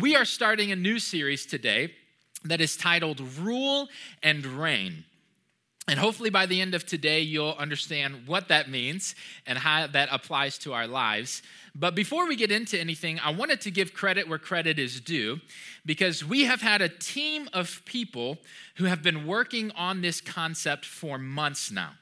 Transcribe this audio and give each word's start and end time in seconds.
We 0.00 0.14
are 0.14 0.26
starting 0.26 0.72
a 0.72 0.76
new 0.76 0.98
series 0.98 1.46
today 1.46 1.94
that 2.44 2.60
is 2.60 2.76
titled 2.76 3.20
Rule 3.38 3.88
and 4.22 4.44
Reign. 4.44 5.04
And 5.88 5.98
hopefully, 5.98 6.28
by 6.28 6.44
the 6.44 6.60
end 6.60 6.74
of 6.74 6.84
today, 6.84 7.20
you'll 7.20 7.54
understand 7.58 8.26
what 8.26 8.48
that 8.48 8.68
means 8.68 9.14
and 9.46 9.56
how 9.56 9.86
that 9.86 10.08
applies 10.12 10.58
to 10.58 10.74
our 10.74 10.86
lives. 10.86 11.42
But 11.74 11.94
before 11.94 12.26
we 12.26 12.36
get 12.36 12.50
into 12.50 12.78
anything, 12.78 13.20
I 13.20 13.30
wanted 13.30 13.62
to 13.62 13.70
give 13.70 13.94
credit 13.94 14.28
where 14.28 14.38
credit 14.38 14.78
is 14.78 15.00
due 15.00 15.40
because 15.86 16.22
we 16.24 16.44
have 16.44 16.60
had 16.60 16.82
a 16.82 16.88
team 16.90 17.48
of 17.54 17.80
people 17.86 18.38
who 18.74 18.84
have 18.84 19.02
been 19.02 19.26
working 19.26 19.70
on 19.70 20.02
this 20.02 20.20
concept 20.20 20.84
for 20.84 21.16
months 21.16 21.70
now 21.70 21.92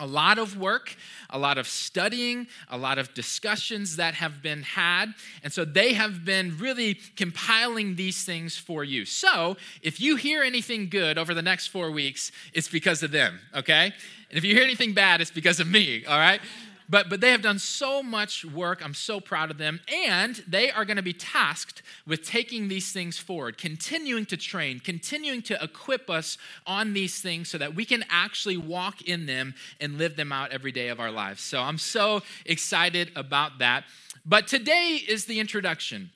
a 0.00 0.06
lot 0.06 0.38
of 0.38 0.56
work, 0.56 0.96
a 1.30 1.38
lot 1.38 1.56
of 1.56 1.68
studying, 1.68 2.48
a 2.68 2.76
lot 2.76 2.98
of 2.98 3.14
discussions 3.14 3.96
that 3.96 4.14
have 4.14 4.42
been 4.42 4.62
had. 4.62 5.14
And 5.44 5.52
so 5.52 5.64
they 5.64 5.92
have 5.92 6.24
been 6.24 6.58
really 6.58 6.94
compiling 7.16 7.94
these 7.94 8.24
things 8.24 8.56
for 8.56 8.82
you. 8.82 9.04
So 9.04 9.56
if 9.82 10.00
you 10.00 10.16
hear 10.16 10.42
anything 10.42 10.88
good 10.88 11.16
over 11.16 11.32
the 11.32 11.42
next 11.42 11.68
four 11.68 11.92
weeks, 11.92 12.32
it's 12.52 12.68
because 12.68 13.02
of 13.02 13.12
them, 13.12 13.38
okay? 13.54 13.92
And 14.30 14.38
if 14.38 14.44
you 14.44 14.54
hear 14.54 14.64
anything 14.64 14.94
bad, 14.94 15.20
it's 15.20 15.30
because 15.30 15.60
of 15.60 15.68
me, 15.68 16.04
all 16.06 16.18
right? 16.18 16.40
But, 16.88 17.08
but 17.08 17.20
they 17.20 17.30
have 17.30 17.42
done 17.42 17.58
so 17.58 18.02
much 18.02 18.44
work. 18.44 18.84
I'm 18.84 18.94
so 18.94 19.20
proud 19.20 19.50
of 19.50 19.58
them. 19.58 19.80
And 20.04 20.36
they 20.46 20.70
are 20.70 20.84
going 20.84 20.96
to 20.96 21.02
be 21.02 21.12
tasked 21.12 21.82
with 22.06 22.24
taking 22.24 22.68
these 22.68 22.92
things 22.92 23.18
forward, 23.18 23.58
continuing 23.58 24.26
to 24.26 24.36
train, 24.36 24.80
continuing 24.80 25.42
to 25.42 25.62
equip 25.62 26.10
us 26.10 26.38
on 26.66 26.92
these 26.92 27.20
things 27.20 27.48
so 27.48 27.58
that 27.58 27.74
we 27.74 27.84
can 27.84 28.04
actually 28.10 28.56
walk 28.56 29.02
in 29.02 29.26
them 29.26 29.54
and 29.80 29.98
live 29.98 30.16
them 30.16 30.32
out 30.32 30.52
every 30.52 30.72
day 30.72 30.88
of 30.88 31.00
our 31.00 31.10
lives. 31.10 31.42
So 31.42 31.60
I'm 31.60 31.78
so 31.78 32.22
excited 32.44 33.10
about 33.16 33.58
that. 33.58 33.84
But 34.26 34.46
today 34.46 35.00
is 35.06 35.26
the 35.26 35.40
introduction. 35.40 36.10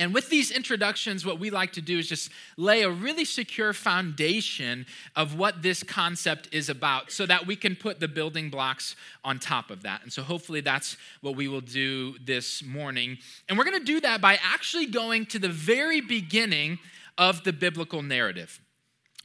And 0.00 0.14
with 0.14 0.30
these 0.30 0.50
introductions, 0.50 1.26
what 1.26 1.38
we 1.38 1.50
like 1.50 1.74
to 1.74 1.82
do 1.82 1.98
is 1.98 2.08
just 2.08 2.30
lay 2.56 2.80
a 2.80 2.90
really 2.90 3.26
secure 3.26 3.74
foundation 3.74 4.86
of 5.14 5.34
what 5.36 5.60
this 5.60 5.82
concept 5.82 6.48
is 6.52 6.70
about 6.70 7.12
so 7.12 7.26
that 7.26 7.46
we 7.46 7.54
can 7.54 7.76
put 7.76 8.00
the 8.00 8.08
building 8.08 8.48
blocks 8.48 8.96
on 9.22 9.38
top 9.38 9.70
of 9.70 9.82
that. 9.82 10.02
And 10.02 10.10
so 10.10 10.22
hopefully 10.22 10.62
that's 10.62 10.96
what 11.20 11.36
we 11.36 11.48
will 11.48 11.60
do 11.60 12.16
this 12.24 12.64
morning. 12.64 13.18
And 13.46 13.58
we're 13.58 13.64
going 13.64 13.78
to 13.78 13.84
do 13.84 14.00
that 14.00 14.22
by 14.22 14.38
actually 14.42 14.86
going 14.86 15.26
to 15.26 15.38
the 15.38 15.50
very 15.50 16.00
beginning 16.00 16.78
of 17.18 17.44
the 17.44 17.52
biblical 17.52 18.00
narrative. 18.00 18.58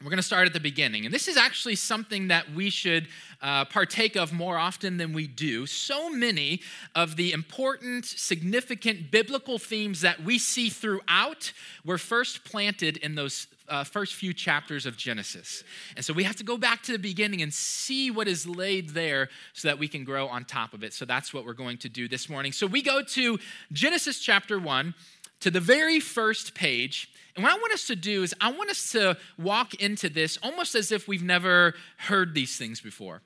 We're 0.03 0.09
going 0.09 0.17
to 0.17 0.23
start 0.23 0.45
at 0.45 0.51
the 0.51 0.59
beginning. 0.59 1.05
And 1.05 1.13
this 1.13 1.29
is 1.29 1.37
actually 1.37 1.77
something 1.77 2.27
that 2.27 2.51
we 2.53 2.69
should 2.69 3.07
uh, 3.41 3.63
partake 3.63 4.17
of 4.17 4.33
more 4.33 4.57
often 4.57 4.97
than 4.97 5.13
we 5.13 5.25
do. 5.25 5.65
So 5.65 6.09
many 6.09 6.61
of 6.95 7.15
the 7.15 7.31
important, 7.31 8.03
significant 8.03 9.09
biblical 9.09 9.57
themes 9.57 10.01
that 10.01 10.21
we 10.21 10.37
see 10.37 10.69
throughout 10.69 11.53
were 11.85 11.97
first 11.97 12.43
planted 12.43 12.97
in 12.97 13.15
those 13.15 13.47
uh, 13.69 13.83
first 13.83 14.13
few 14.13 14.33
chapters 14.33 14.85
of 14.85 14.97
Genesis. 14.97 15.63
And 15.95 16.03
so 16.03 16.13
we 16.13 16.23
have 16.23 16.35
to 16.35 16.43
go 16.43 16.57
back 16.57 16.83
to 16.83 16.91
the 16.91 16.99
beginning 16.99 17.41
and 17.41 17.53
see 17.53 18.11
what 18.11 18.27
is 18.27 18.45
laid 18.45 18.89
there 18.89 19.29
so 19.53 19.67
that 19.69 19.79
we 19.79 19.87
can 19.87 20.03
grow 20.03 20.27
on 20.27 20.45
top 20.45 20.73
of 20.73 20.83
it. 20.83 20.93
So 20.93 21.05
that's 21.05 21.33
what 21.33 21.45
we're 21.45 21.53
going 21.53 21.77
to 21.79 21.89
do 21.89 22.07
this 22.07 22.29
morning. 22.29 22.51
So 22.51 22.67
we 22.67 22.81
go 22.81 23.01
to 23.01 23.39
Genesis 23.71 24.19
chapter 24.19 24.59
1 24.59 24.93
to 25.41 25.51
the 25.51 25.59
very 25.59 25.99
first 25.99 26.55
page 26.55 27.09
and 27.35 27.43
what 27.43 27.53
I 27.53 27.57
want 27.57 27.73
us 27.73 27.87
to 27.87 27.95
do 27.95 28.23
is, 28.23 28.33
I 28.39 28.51
want 28.51 28.69
us 28.69 28.91
to 28.93 29.17
walk 29.37 29.73
into 29.75 30.09
this 30.09 30.37
almost 30.41 30.73
as 30.73 30.91
if 30.91 31.07
we've 31.07 31.23
never 31.23 31.73
heard 31.97 32.33
these 32.33 32.57
things 32.57 32.79
before. 32.79 33.21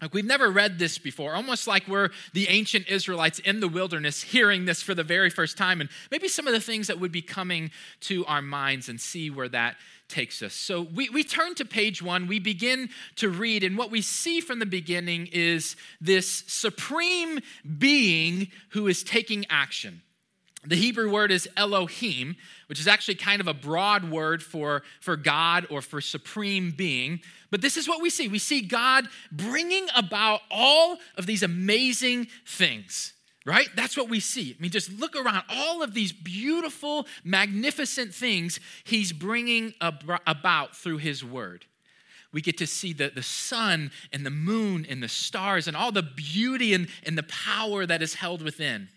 Like 0.00 0.12
we've 0.12 0.24
never 0.24 0.50
read 0.50 0.78
this 0.78 0.98
before, 0.98 1.34
almost 1.34 1.66
like 1.66 1.86
we're 1.86 2.10
the 2.32 2.48
ancient 2.48 2.88
Israelites 2.88 3.38
in 3.38 3.60
the 3.60 3.68
wilderness 3.68 4.22
hearing 4.22 4.64
this 4.64 4.82
for 4.82 4.94
the 4.94 5.04
very 5.04 5.30
first 5.30 5.56
time, 5.56 5.80
and 5.80 5.88
maybe 6.10 6.26
some 6.26 6.46
of 6.46 6.52
the 6.52 6.60
things 6.60 6.88
that 6.88 6.98
would 6.98 7.12
be 7.12 7.22
coming 7.22 7.70
to 8.00 8.24
our 8.26 8.42
minds 8.42 8.88
and 8.88 9.00
see 9.00 9.30
where 9.30 9.48
that 9.50 9.76
takes 10.08 10.42
us. 10.42 10.52
So 10.52 10.82
we, 10.82 11.08
we 11.10 11.22
turn 11.22 11.54
to 11.54 11.64
page 11.64 12.02
one, 12.02 12.26
we 12.26 12.38
begin 12.38 12.90
to 13.16 13.30
read, 13.30 13.62
and 13.62 13.78
what 13.78 13.90
we 13.90 14.02
see 14.02 14.40
from 14.40 14.58
the 14.58 14.66
beginning 14.66 15.28
is 15.32 15.76
this 16.00 16.44
supreme 16.48 17.38
being 17.78 18.48
who 18.70 18.88
is 18.88 19.04
taking 19.04 19.46
action. 19.48 20.02
The 20.66 20.76
Hebrew 20.76 21.10
word 21.10 21.30
is 21.30 21.48
Elohim, 21.56 22.36
which 22.68 22.80
is 22.80 22.88
actually 22.88 23.16
kind 23.16 23.40
of 23.40 23.48
a 23.48 23.54
broad 23.54 24.10
word 24.10 24.42
for, 24.42 24.82
for 25.00 25.16
God 25.16 25.66
or 25.70 25.82
for 25.82 26.00
supreme 26.00 26.70
being. 26.70 27.20
But 27.50 27.60
this 27.60 27.76
is 27.76 27.86
what 27.86 28.00
we 28.00 28.10
see 28.10 28.28
we 28.28 28.38
see 28.38 28.62
God 28.62 29.08
bringing 29.30 29.86
about 29.94 30.40
all 30.50 30.98
of 31.16 31.26
these 31.26 31.42
amazing 31.42 32.28
things, 32.46 33.12
right? 33.44 33.68
That's 33.76 33.96
what 33.96 34.08
we 34.08 34.20
see. 34.20 34.56
I 34.58 34.62
mean, 34.62 34.70
just 34.70 34.90
look 34.92 35.14
around 35.14 35.44
all 35.50 35.82
of 35.82 35.92
these 35.92 36.12
beautiful, 36.12 37.06
magnificent 37.22 38.14
things 38.14 38.58
He's 38.84 39.12
bringing 39.12 39.74
about 39.80 40.74
through 40.76 40.98
His 40.98 41.24
word 41.24 41.66
we 42.34 42.40
get 42.40 42.58
to 42.58 42.66
see 42.66 42.92
the, 42.92 43.12
the 43.14 43.22
sun 43.22 43.92
and 44.12 44.26
the 44.26 44.30
moon 44.30 44.84
and 44.90 45.00
the 45.00 45.08
stars 45.08 45.68
and 45.68 45.76
all 45.76 45.92
the 45.92 46.02
beauty 46.02 46.74
and, 46.74 46.88
and 47.04 47.16
the 47.16 47.22
power 47.22 47.86
that 47.86 48.02
is 48.02 48.14
held 48.14 48.42
within. 48.42 48.88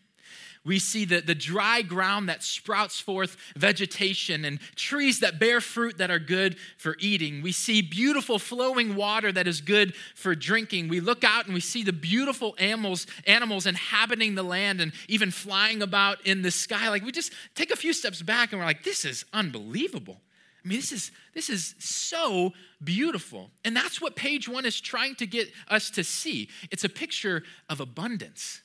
We 0.68 0.80
see 0.80 1.06
the, 1.06 1.22
the 1.22 1.34
dry 1.34 1.82
ground 1.82 2.28
that 2.28 2.44
sprouts 2.44 3.00
forth 3.00 3.38
vegetation 3.56 4.44
and 4.44 4.60
trees 4.76 5.22
that 5.22 5.40
bear 5.40 5.62
fruit 5.62 5.98
that 5.98 6.12
are 6.12 6.20
good 6.20 6.58
for 6.78 6.98
eating. 7.00 7.42
We 7.42 7.54
see 7.54 7.82
beautiful 7.82 8.38
flowing 8.38 8.98
water 8.98 9.32
that 9.32 9.48
is 9.48 9.62
good 9.62 9.96
for 10.14 10.36
drinking. 10.36 10.90
We 10.90 11.00
look 11.00 11.24
out 11.24 11.46
and 11.46 11.54
we 11.54 11.62
see 11.62 11.84
the 11.84 11.94
beautiful 11.94 12.54
animals, 12.60 13.08
animals 13.26 13.66
inhabiting 13.66 14.36
the 14.36 14.44
land 14.44 14.82
and 14.82 14.92
even 15.08 15.32
flying 15.32 15.82
about 15.82 16.28
in 16.28 16.42
the 16.42 16.52
sky. 16.52 16.90
Like 16.90 17.06
we 17.06 17.14
just 17.14 17.32
take 17.56 17.72
a 17.72 17.78
few 17.78 17.94
steps 17.94 18.22
back 18.22 18.52
and 18.52 18.60
we're 18.60 18.68
like, 18.68 18.84
this 18.84 19.06
is 19.06 19.24
unbelievable. 19.32 20.20
I 20.66 20.68
mean, 20.68 20.80
this 20.80 20.92
is, 20.92 21.12
this 21.34 21.50
is 21.50 21.76
so 21.80 22.52
beautiful. 22.84 23.52
And 23.64 23.74
that's 23.74 24.02
what 24.02 24.18
page 24.18 24.50
one 24.50 24.66
is 24.66 24.82
trying 24.82 25.16
to 25.16 25.26
get 25.26 25.50
us 25.70 25.90
to 25.92 26.04
see. 26.04 26.50
It's 26.72 26.84
a 26.84 26.90
picture 26.90 27.44
of 27.70 27.80
abundance. 27.80 28.64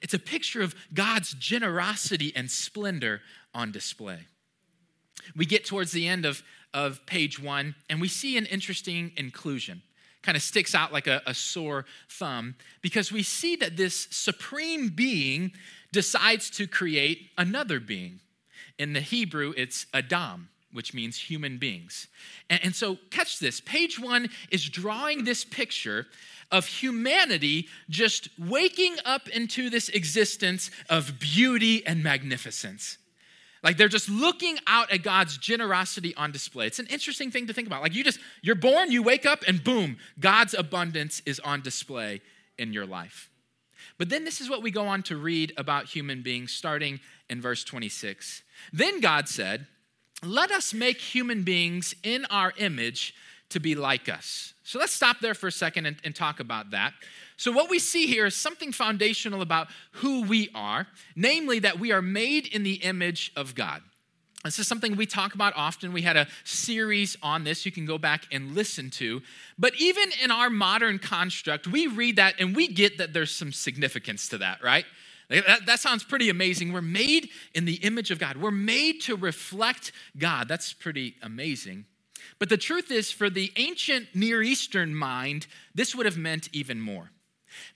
It's 0.00 0.14
a 0.14 0.18
picture 0.18 0.62
of 0.62 0.74
God's 0.94 1.32
generosity 1.34 2.32
and 2.34 2.50
splendor 2.50 3.20
on 3.54 3.72
display. 3.72 4.20
We 5.36 5.46
get 5.46 5.64
towards 5.64 5.92
the 5.92 6.08
end 6.08 6.24
of, 6.24 6.42
of 6.72 7.04
page 7.06 7.40
one, 7.40 7.74
and 7.88 8.00
we 8.00 8.08
see 8.08 8.36
an 8.36 8.46
interesting 8.46 9.12
inclusion. 9.16 9.82
Kind 10.22 10.36
of 10.36 10.42
sticks 10.42 10.74
out 10.74 10.92
like 10.92 11.06
a, 11.06 11.20
a 11.26 11.34
sore 11.34 11.84
thumb 12.08 12.54
because 12.80 13.10
we 13.10 13.22
see 13.22 13.56
that 13.56 13.76
this 13.76 14.06
supreme 14.10 14.88
being 14.88 15.52
decides 15.92 16.48
to 16.50 16.66
create 16.66 17.30
another 17.36 17.80
being. 17.80 18.20
In 18.78 18.92
the 18.92 19.00
Hebrew, 19.00 19.52
it's 19.56 19.86
Adam 19.92 20.48
which 20.72 20.94
means 20.94 21.16
human 21.16 21.58
beings. 21.58 22.08
And, 22.50 22.60
and, 22.64 22.74
so, 22.74 22.98
catch 23.10 23.38
this 23.38 23.60
page 23.60 24.00
one 24.00 24.28
is 24.50 24.64
drawing 24.64 25.24
this 25.24 25.44
picture 25.44 26.06
of 26.50 26.66
humanity 26.66 27.68
just 27.88 28.28
waking 28.38 28.96
up 29.04 29.28
into 29.28 29.70
this 29.70 29.88
existence 29.88 30.70
of 30.90 31.18
beauty 31.18 31.86
and 31.86 32.02
magnificence. 32.02 32.98
Like 33.62 33.76
they're 33.76 33.88
just 33.88 34.08
looking 34.08 34.58
out 34.66 34.90
at 34.90 35.02
God's 35.02 35.38
generosity 35.38 36.14
on 36.16 36.32
display. 36.32 36.66
It's 36.66 36.80
an 36.80 36.88
interesting 36.88 37.30
thing 37.30 37.46
to 37.46 37.52
think 37.52 37.68
about. 37.68 37.82
Like 37.82 37.94
you 37.94 38.02
just, 38.02 38.18
you're 38.42 38.56
born, 38.56 38.90
you 38.90 39.02
wake 39.02 39.24
up, 39.24 39.44
and 39.46 39.62
boom, 39.62 39.98
God's 40.18 40.54
abundance 40.54 41.22
is 41.26 41.38
on 41.40 41.62
display 41.62 42.20
in 42.58 42.72
your 42.72 42.86
life. 42.86 43.30
But 43.98 44.08
then 44.08 44.24
this 44.24 44.40
is 44.40 44.50
what 44.50 44.62
we 44.62 44.70
go 44.70 44.86
on 44.86 45.02
to 45.04 45.16
read 45.16 45.52
about 45.56 45.86
human 45.86 46.22
beings, 46.22 46.52
starting 46.52 47.00
in 47.30 47.40
verse 47.40 47.62
26. 47.62 48.42
Then 48.72 49.00
God 49.00 49.28
said, 49.28 49.66
Let 50.24 50.50
us 50.52 50.72
make 50.72 50.98
human 50.98 51.42
beings 51.42 51.94
in 52.02 52.24
our 52.26 52.52
image 52.56 53.14
to 53.50 53.60
be 53.60 53.74
like 53.74 54.08
us. 54.08 54.54
So 54.62 54.78
let's 54.78 54.92
stop 54.92 55.18
there 55.20 55.34
for 55.34 55.48
a 55.48 55.52
second 55.52 55.86
and, 55.86 55.96
and, 56.04 56.14
talk 56.14 56.40
about 56.40 56.70
that. 56.70 56.94
So, 57.36 57.50
what 57.50 57.68
we 57.68 57.78
see 57.78 58.06
here 58.06 58.26
is 58.26 58.36
something 58.36 58.72
foundational 58.72 59.42
about 59.42 59.68
who 59.92 60.22
we 60.22 60.48
are, 60.54 60.86
namely 61.16 61.58
that 61.58 61.78
we 61.78 61.92
are 61.92 62.00
made 62.00 62.46
in 62.46 62.62
the 62.62 62.74
image 62.74 63.32
of 63.36 63.54
God. 63.54 63.82
This 64.44 64.58
is 64.58 64.66
something 64.66 64.96
we 64.96 65.06
talk 65.06 65.34
about 65.34 65.52
often. 65.56 65.92
We 65.92 66.02
had 66.02 66.16
a 66.16 66.26
series 66.44 67.16
on 67.22 67.44
this 67.44 67.64
you 67.64 67.72
can 67.72 67.86
go 67.86 67.98
back 67.98 68.26
and 68.32 68.54
listen 68.54 68.90
to. 68.90 69.22
But 69.58 69.74
even 69.78 70.04
in 70.22 70.30
our 70.30 70.50
modern 70.50 70.98
construct, 70.98 71.66
we 71.66 71.86
read 71.86 72.16
that 72.16 72.34
and 72.40 72.56
we 72.56 72.68
get 72.68 72.98
that 72.98 73.12
there's 73.12 73.34
some 73.34 73.52
significance 73.52 74.28
to 74.28 74.38
that, 74.38 74.62
right? 74.62 74.84
That, 75.40 75.66
that, 75.66 75.80
sounds 75.80 76.04
pretty 76.04 76.28
amazing. 76.28 76.72
We're 76.72 76.82
made 76.82 77.30
in 77.54 77.64
the 77.64 77.76
image 77.76 78.10
of 78.10 78.18
God. 78.18 78.36
We're 78.36 78.50
made 78.50 79.00
to 79.02 79.16
reflect 79.16 79.92
God. 80.18 80.46
That's 80.46 80.72
pretty 80.72 81.16
amazing. 81.22 81.86
But 82.38 82.48
the 82.48 82.56
truth 82.56 82.90
is, 82.90 83.10
for 83.10 83.30
the 83.30 83.52
ancient 83.56 84.08
Near 84.14 84.42
Eastern 84.42 84.94
mind, 84.94 85.46
this 85.74 85.94
would 85.94 86.06
have 86.06 86.18
meant 86.18 86.48
even 86.52 86.80
more. 86.80 87.10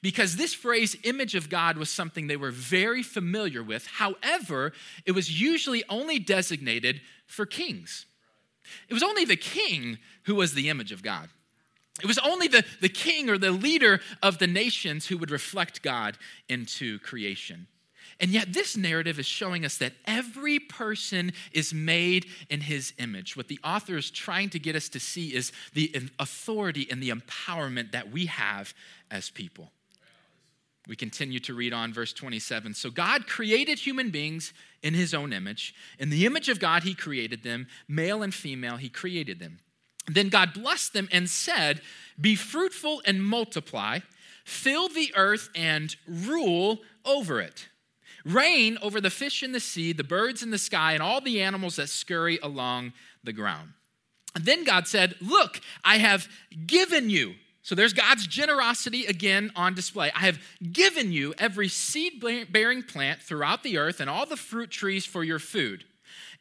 Because 0.02 0.36
this 0.36 0.54
phrase, 0.54 0.96
image 1.04 1.34
of 1.34 1.48
God, 1.48 1.76
was 1.76 1.90
something 1.90 2.26
they 2.26 2.36
were 2.36 2.50
very 2.50 3.02
familiar 3.02 3.62
with. 3.62 3.86
However, 3.86 4.72
it 5.04 5.12
was 5.12 5.40
usually 5.40 5.84
only 5.88 6.18
designated 6.18 7.00
for 7.26 7.46
kings. 7.46 8.06
It 8.88 8.94
was 8.94 9.02
only 9.02 9.24
the 9.24 9.36
king 9.36 9.98
who 10.24 10.34
was 10.34 10.54
the 10.54 10.68
image 10.68 10.92
of 10.92 11.02
God. 11.02 11.28
It 12.02 12.06
was 12.06 12.18
only 12.18 12.48
the, 12.48 12.64
the 12.80 12.88
king 12.88 13.30
or 13.30 13.38
the 13.38 13.50
leader 13.50 14.00
of 14.22 14.38
the 14.38 14.46
nations 14.46 15.06
who 15.06 15.18
would 15.18 15.30
reflect 15.30 15.82
God 15.82 16.18
into 16.48 16.98
creation. 16.98 17.66
And 18.18 18.30
yet, 18.30 18.52
this 18.52 18.76
narrative 18.76 19.18
is 19.18 19.26
showing 19.26 19.64
us 19.64 19.76
that 19.78 19.92
every 20.06 20.58
person 20.58 21.32
is 21.52 21.74
made 21.74 22.26
in 22.48 22.62
his 22.62 22.94
image. 22.98 23.36
What 23.36 23.48
the 23.48 23.58
author 23.62 23.96
is 23.96 24.10
trying 24.10 24.48
to 24.50 24.58
get 24.58 24.74
us 24.74 24.88
to 24.90 25.00
see 25.00 25.34
is 25.34 25.52
the 25.74 25.94
authority 26.18 26.86
and 26.90 27.02
the 27.02 27.10
empowerment 27.10 27.92
that 27.92 28.10
we 28.10 28.26
have 28.26 28.72
as 29.10 29.28
people. 29.28 29.70
We 30.88 30.96
continue 30.96 31.40
to 31.40 31.54
read 31.54 31.72
on 31.74 31.92
verse 31.92 32.12
27. 32.12 32.72
So, 32.74 32.90
God 32.90 33.26
created 33.26 33.80
human 33.80 34.10
beings 34.10 34.54
in 34.82 34.94
his 34.94 35.12
own 35.12 35.32
image. 35.34 35.74
In 35.98 36.08
the 36.08 36.24
image 36.24 36.48
of 36.48 36.58
God, 36.58 36.84
he 36.84 36.94
created 36.94 37.42
them, 37.42 37.66
male 37.86 38.22
and 38.22 38.32
female, 38.32 38.76
he 38.76 38.88
created 38.88 39.40
them. 39.40 39.58
Then 40.06 40.28
God 40.28 40.54
blessed 40.54 40.92
them 40.92 41.08
and 41.12 41.28
said, 41.28 41.80
Be 42.20 42.34
fruitful 42.34 43.02
and 43.04 43.24
multiply, 43.24 44.00
fill 44.44 44.88
the 44.88 45.12
earth 45.16 45.50
and 45.54 45.94
rule 46.06 46.80
over 47.04 47.40
it. 47.40 47.68
Reign 48.24 48.76
over 48.82 49.00
the 49.00 49.10
fish 49.10 49.42
in 49.42 49.52
the 49.52 49.60
sea, 49.60 49.92
the 49.92 50.04
birds 50.04 50.42
in 50.42 50.50
the 50.50 50.58
sky, 50.58 50.92
and 50.92 51.02
all 51.02 51.20
the 51.20 51.40
animals 51.40 51.76
that 51.76 51.88
scurry 51.88 52.38
along 52.42 52.92
the 53.22 53.32
ground. 53.32 53.70
And 54.34 54.44
then 54.44 54.64
God 54.64 54.86
said, 54.86 55.14
Look, 55.20 55.60
I 55.84 55.98
have 55.98 56.28
given 56.66 57.08
you. 57.08 57.34
So 57.62 57.74
there's 57.74 57.92
God's 57.92 58.28
generosity 58.28 59.06
again 59.06 59.50
on 59.56 59.74
display. 59.74 60.12
I 60.14 60.20
have 60.20 60.38
given 60.72 61.10
you 61.10 61.34
every 61.36 61.66
seed 61.66 62.22
bearing 62.50 62.84
plant 62.84 63.20
throughout 63.20 63.64
the 63.64 63.78
earth 63.78 63.98
and 63.98 64.08
all 64.08 64.24
the 64.24 64.36
fruit 64.36 64.70
trees 64.70 65.04
for 65.04 65.24
your 65.24 65.40
food. 65.40 65.84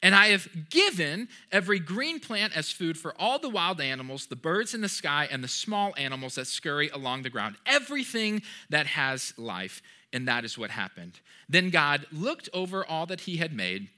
And 0.02 0.14
I 0.16 0.28
have 0.28 0.70
given 0.70 1.28
every 1.52 1.80
green 1.80 2.20
plant 2.20 2.56
as 2.56 2.72
food 2.72 2.98
for 2.98 3.14
all 3.20 3.40
the 3.40 3.50
wild 3.50 3.82
animals, 3.82 4.28
the 4.28 4.36
birds 4.36 4.74
in 4.74 4.82
the 4.82 4.90
sky, 4.90 5.28
and 5.32 5.44
the 5.44 5.48
small 5.48 5.94
animals 5.98 6.36
that 6.36 6.48
scurry 6.48 6.90
along 6.90 7.24
the 7.24 7.30
ground. 7.30 7.56
Everything 7.66 8.42
that 8.70 8.88
has 8.88 9.34
life. 9.38 9.82
And 10.14 10.28
that 10.28 10.46
is 10.46 10.58
what 10.58 10.70
happened. 10.70 11.20
Then 11.50 11.70
God 11.70 12.06
looked 12.12 12.50
over 12.54 12.86
all 12.86 13.06
that 13.08 13.22
he 13.22 13.38
had 13.38 13.54
made, 13.54 13.90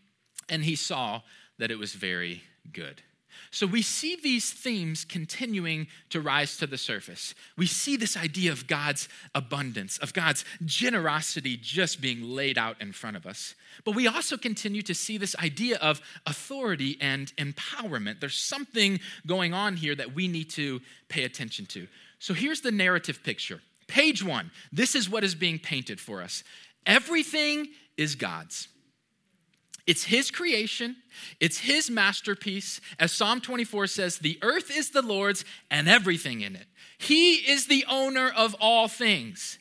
and 0.49 0.63
he 0.63 0.75
saw 0.75 1.21
that 1.59 1.71
it 1.71 1.77
was 1.77 1.93
very 1.93 2.43
good. 2.71 3.01
So 3.51 3.65
we 3.65 3.81
see 3.81 4.15
these 4.15 4.51
themes 4.51 5.05
continuing 5.05 5.87
to 6.09 6.21
rise 6.21 6.57
to 6.57 6.67
the 6.67 6.77
surface. 6.77 7.33
We 7.57 7.67
see 7.67 7.95
this 7.95 8.17
idea 8.17 8.51
of 8.51 8.67
God's 8.67 9.09
abundance, 9.33 9.97
of 9.99 10.13
God's 10.13 10.45
generosity 10.65 11.57
just 11.57 12.01
being 12.01 12.23
laid 12.23 12.57
out 12.57 12.81
in 12.81 12.91
front 12.91 13.17
of 13.17 13.25
us. 13.25 13.55
But 13.83 13.95
we 13.95 14.07
also 14.07 14.37
continue 14.37 14.81
to 14.83 14.93
see 14.93 15.17
this 15.17 15.35
idea 15.37 15.77
of 15.77 16.01
authority 16.25 16.97
and 16.99 17.33
empowerment. 17.37 18.19
There's 18.19 18.37
something 18.37 18.99
going 19.25 19.53
on 19.53 19.75
here 19.75 19.95
that 19.95 20.13
we 20.13 20.27
need 20.27 20.49
to 20.51 20.81
pay 21.09 21.23
attention 21.23 21.65
to. 21.67 21.87
So 22.19 22.33
here's 22.33 22.61
the 22.61 22.71
narrative 22.71 23.23
picture. 23.23 23.61
Page 23.87 24.23
one, 24.23 24.51
this 24.71 24.95
is 24.95 25.09
what 25.09 25.23
is 25.23 25.35
being 25.35 25.59
painted 25.59 25.99
for 25.99 26.21
us. 26.21 26.43
Everything 26.85 27.67
is 27.95 28.15
God's. 28.15 28.67
It's 29.87 30.03
his 30.03 30.29
creation, 30.29 30.97
it's 31.39 31.59
his 31.59 31.89
masterpiece. 31.89 32.81
As 32.99 33.13
Psalm 33.13 33.39
24 33.39 33.87
says, 33.87 34.19
the 34.19 34.37
earth 34.41 34.69
is 34.69 34.91
the 34.91 35.01
Lord's 35.01 35.45
and 35.71 35.87
everything 35.87 36.41
in 36.41 36.55
it. 36.55 36.67
He 36.97 37.35
is 37.35 37.67
the 37.67 37.85
owner 37.89 38.29
of 38.35 38.53
all 38.59 38.89
things. 38.89 39.57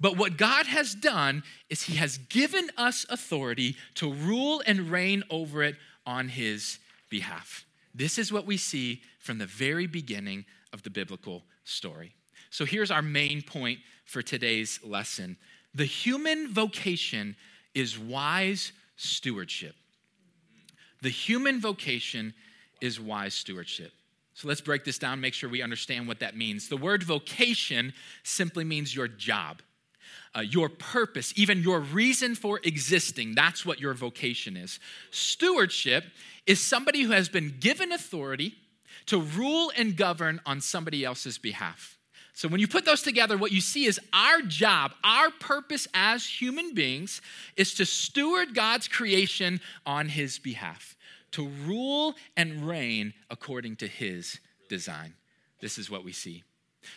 But 0.00 0.16
what 0.16 0.36
God 0.36 0.66
has 0.66 0.94
done 0.94 1.42
is 1.70 1.82
he 1.82 1.96
has 1.96 2.18
given 2.18 2.70
us 2.76 3.06
authority 3.08 3.76
to 3.94 4.12
rule 4.12 4.62
and 4.66 4.90
reign 4.90 5.22
over 5.30 5.62
it 5.62 5.76
on 6.04 6.28
his 6.28 6.78
behalf. 7.08 7.64
This 7.94 8.18
is 8.18 8.32
what 8.32 8.46
we 8.46 8.56
see 8.56 9.02
from 9.18 9.38
the 9.38 9.46
very 9.46 9.86
beginning 9.86 10.44
of 10.72 10.82
the 10.82 10.90
biblical 10.90 11.44
story. 11.64 12.14
So 12.50 12.64
here's 12.64 12.90
our 12.90 13.02
main 13.02 13.42
point 13.42 13.80
for 14.04 14.22
today's 14.22 14.80
lesson 14.82 15.36
the 15.74 15.84
human 15.84 16.48
vocation 16.48 17.36
is 17.74 17.98
wise 17.98 18.72
stewardship. 18.98 19.74
The 21.00 21.08
human 21.08 21.60
vocation 21.60 22.34
is 22.80 23.00
wise 23.00 23.32
stewardship. 23.32 23.92
So 24.34 24.46
let's 24.46 24.60
break 24.60 24.84
this 24.84 24.98
down, 24.98 25.20
make 25.20 25.34
sure 25.34 25.48
we 25.48 25.62
understand 25.62 26.06
what 26.06 26.20
that 26.20 26.36
means. 26.36 26.68
The 26.68 26.76
word 26.76 27.02
vocation 27.02 27.92
simply 28.22 28.64
means 28.64 28.94
your 28.94 29.08
job, 29.08 29.62
uh, 30.36 30.40
your 30.40 30.68
purpose, 30.68 31.32
even 31.36 31.62
your 31.62 31.80
reason 31.80 32.34
for 32.34 32.60
existing. 32.62 33.34
That's 33.34 33.66
what 33.66 33.80
your 33.80 33.94
vocation 33.94 34.56
is. 34.56 34.78
Stewardship 35.10 36.04
is 36.46 36.60
somebody 36.60 37.02
who 37.02 37.12
has 37.12 37.28
been 37.28 37.56
given 37.58 37.90
authority 37.90 38.54
to 39.06 39.20
rule 39.20 39.72
and 39.76 39.96
govern 39.96 40.40
on 40.46 40.60
somebody 40.60 41.04
else's 41.04 41.38
behalf. 41.38 41.97
So, 42.38 42.46
when 42.46 42.60
you 42.60 42.68
put 42.68 42.84
those 42.84 43.02
together, 43.02 43.36
what 43.36 43.50
you 43.50 43.60
see 43.60 43.86
is 43.86 43.98
our 44.12 44.42
job, 44.42 44.92
our 45.02 45.32
purpose 45.40 45.88
as 45.92 46.24
human 46.24 46.72
beings 46.72 47.20
is 47.56 47.74
to 47.74 47.84
steward 47.84 48.54
God's 48.54 48.86
creation 48.86 49.60
on 49.84 50.08
His 50.08 50.38
behalf, 50.38 50.96
to 51.32 51.48
rule 51.66 52.14
and 52.36 52.64
reign 52.64 53.12
according 53.28 53.74
to 53.78 53.88
His 53.88 54.38
design. 54.68 55.14
This 55.60 55.78
is 55.78 55.90
what 55.90 56.04
we 56.04 56.12
see. 56.12 56.44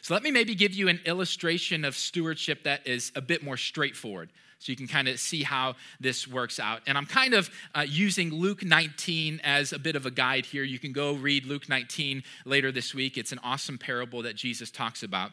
So, 0.04 0.14
let 0.14 0.22
me 0.22 0.30
maybe 0.30 0.54
give 0.54 0.76
you 0.76 0.88
an 0.90 1.00
illustration 1.06 1.86
of 1.86 1.96
stewardship 1.96 2.62
that 2.66 2.86
is 2.86 3.12
a 3.16 3.22
bit 3.22 3.42
more 3.42 3.58
straightforward 3.58 4.30
so 4.62 4.72
you 4.72 4.76
can 4.76 4.88
kind 4.88 5.08
of 5.08 5.20
see 5.20 5.42
how 5.42 5.76
this 6.00 6.28
works 6.28 6.60
out. 6.60 6.82
And 6.86 6.96
I'm 6.96 7.08
kind 7.08 7.34
of 7.34 7.50
uh, 7.74 7.84
using 7.88 8.30
Luke 8.32 8.64
19 8.64 9.42
as 9.44 9.74
a 9.74 9.80
bit 9.80 9.96
of 9.96 10.06
a 10.06 10.12
guide 10.12 10.46
here. 10.46 10.62
You 10.62 10.78
can 10.78 10.92
go 10.92 11.14
read 11.14 11.48
Luke 11.48 11.68
19 11.68 12.22
later 12.46 12.72
this 12.72 12.94
week. 12.94 13.18
It's 13.18 13.32
an 13.32 13.40
awesome 13.44 13.80
parable 13.80 14.22
that 14.22 14.36
Jesus 14.36 14.70
talks 14.70 15.02
about. 15.02 15.32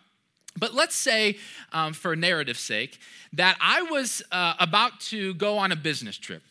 But 0.57 0.73
let's 0.73 0.95
say, 0.95 1.37
um, 1.75 1.93
for 1.93 2.17
narrative's 2.17 2.61
sake, 2.61 2.99
that 3.35 3.59
I 3.61 3.83
was 3.83 4.23
uh, 4.33 4.55
about 4.59 4.99
to 5.01 5.35
go 5.35 5.59
on 5.59 5.73
a 5.73 5.77
business 5.77 6.17
trip. 6.17 6.43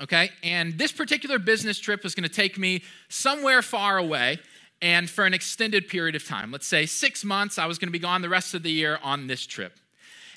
Okay? 0.00 0.30
And 0.44 0.78
this 0.78 0.92
particular 0.92 1.40
business 1.40 1.76
trip 1.76 2.04
was 2.04 2.14
going 2.14 2.28
to 2.28 2.34
take 2.34 2.56
me 2.56 2.84
somewhere 3.08 3.62
far 3.62 3.98
away 3.98 4.38
and 4.80 5.10
for 5.10 5.24
an 5.24 5.34
extended 5.34 5.88
period 5.88 6.14
of 6.14 6.24
time. 6.24 6.52
Let's 6.52 6.68
say 6.68 6.86
six 6.86 7.24
months, 7.24 7.58
I 7.58 7.66
was 7.66 7.78
going 7.80 7.88
to 7.88 7.92
be 7.92 7.98
gone 7.98 8.22
the 8.22 8.28
rest 8.28 8.54
of 8.54 8.62
the 8.62 8.70
year 8.70 9.00
on 9.02 9.26
this 9.26 9.44
trip. 9.44 9.72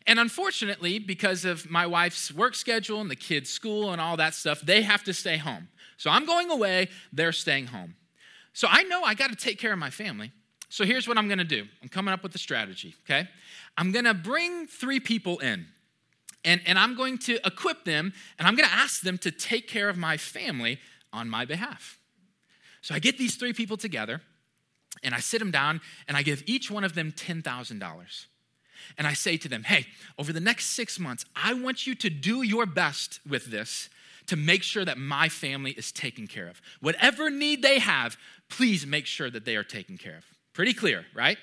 And 0.09 0.19
unfortunately, 0.19 0.97
because 0.97 1.45
of 1.45 1.69
my 1.69 1.85
wife's 1.85 2.33
work 2.33 2.55
schedule 2.55 2.99
and 2.99 3.11
the 3.11 3.15
kids' 3.15 3.51
school 3.51 3.91
and 3.91 4.01
all 4.01 4.17
that 4.17 4.33
stuff, 4.33 4.59
they 4.59 4.81
have 4.81 5.03
to 5.03 5.13
stay 5.13 5.37
home. 5.37 5.67
So 5.97 6.09
I'm 6.09 6.25
going 6.25 6.49
away, 6.49 6.89
they're 7.13 7.31
staying 7.31 7.67
home. 7.67 7.93
So 8.51 8.67
I 8.71 8.81
know 8.81 9.03
I 9.03 9.13
got 9.13 9.29
to 9.29 9.35
take 9.35 9.59
care 9.59 9.71
of 9.71 9.77
my 9.77 9.91
family. 9.91 10.31
So 10.67 10.83
here's 10.83 11.07
what 11.07 11.19
I'm 11.19 11.27
going 11.27 11.37
to 11.37 11.43
do 11.43 11.67
I'm 11.83 11.89
coming 11.89 12.11
up 12.11 12.23
with 12.23 12.33
a 12.33 12.39
strategy, 12.39 12.95
okay? 13.03 13.29
I'm 13.77 13.91
going 13.91 14.05
to 14.05 14.15
bring 14.15 14.65
three 14.65 14.99
people 14.99 15.37
in. 15.37 15.67
And, 16.43 16.61
and 16.65 16.79
I'm 16.79 16.95
going 16.95 17.19
to 17.19 17.35
equip 17.45 17.83
them, 17.83 18.11
and 18.39 18.47
I'm 18.47 18.55
going 18.55 18.67
to 18.67 18.73
ask 18.73 19.01
them 19.01 19.19
to 19.19 19.29
take 19.29 19.67
care 19.67 19.89
of 19.89 19.97
my 19.97 20.17
family 20.17 20.79
on 21.13 21.29
my 21.29 21.45
behalf. 21.45 21.99
So 22.81 22.95
I 22.95 22.99
get 22.99 23.19
these 23.19 23.35
three 23.35 23.53
people 23.53 23.77
together, 23.77 24.21
and 25.03 25.13
I 25.13 25.19
sit 25.19 25.37
them 25.37 25.51
down, 25.51 25.81
and 26.07 26.17
I 26.17 26.23
give 26.23 26.41
each 26.47 26.71
one 26.71 26.83
of 26.83 26.95
them 26.95 27.11
$10,000 27.11 28.25
and 28.97 29.07
I 29.07 29.13
say 29.13 29.37
to 29.37 29.49
them, 29.49 29.63
hey, 29.63 29.87
over 30.17 30.33
the 30.33 30.39
next 30.39 30.67
six 30.67 30.99
months, 30.99 31.25
I 31.35 31.53
want 31.53 31.87
you 31.87 31.95
to 31.95 32.09
do 32.09 32.41
your 32.41 32.65
best 32.65 33.19
with 33.27 33.45
this 33.45 33.89
to 34.27 34.35
make 34.35 34.63
sure 34.63 34.85
that 34.85 34.97
my 34.97 35.27
family 35.27 35.71
is 35.71 35.91
taken 35.91 36.27
care 36.27 36.47
of. 36.47 36.61
Whatever 36.81 37.29
need 37.29 37.61
they 37.61 37.79
have, 37.79 38.17
please 38.49 38.85
make 38.85 39.05
sure 39.05 39.29
that 39.29 39.45
they 39.45 39.55
are 39.55 39.63
taken 39.63 39.97
care 39.97 40.17
of. 40.17 40.25
Pretty 40.53 40.73
clear, 40.73 41.05
right? 41.15 41.37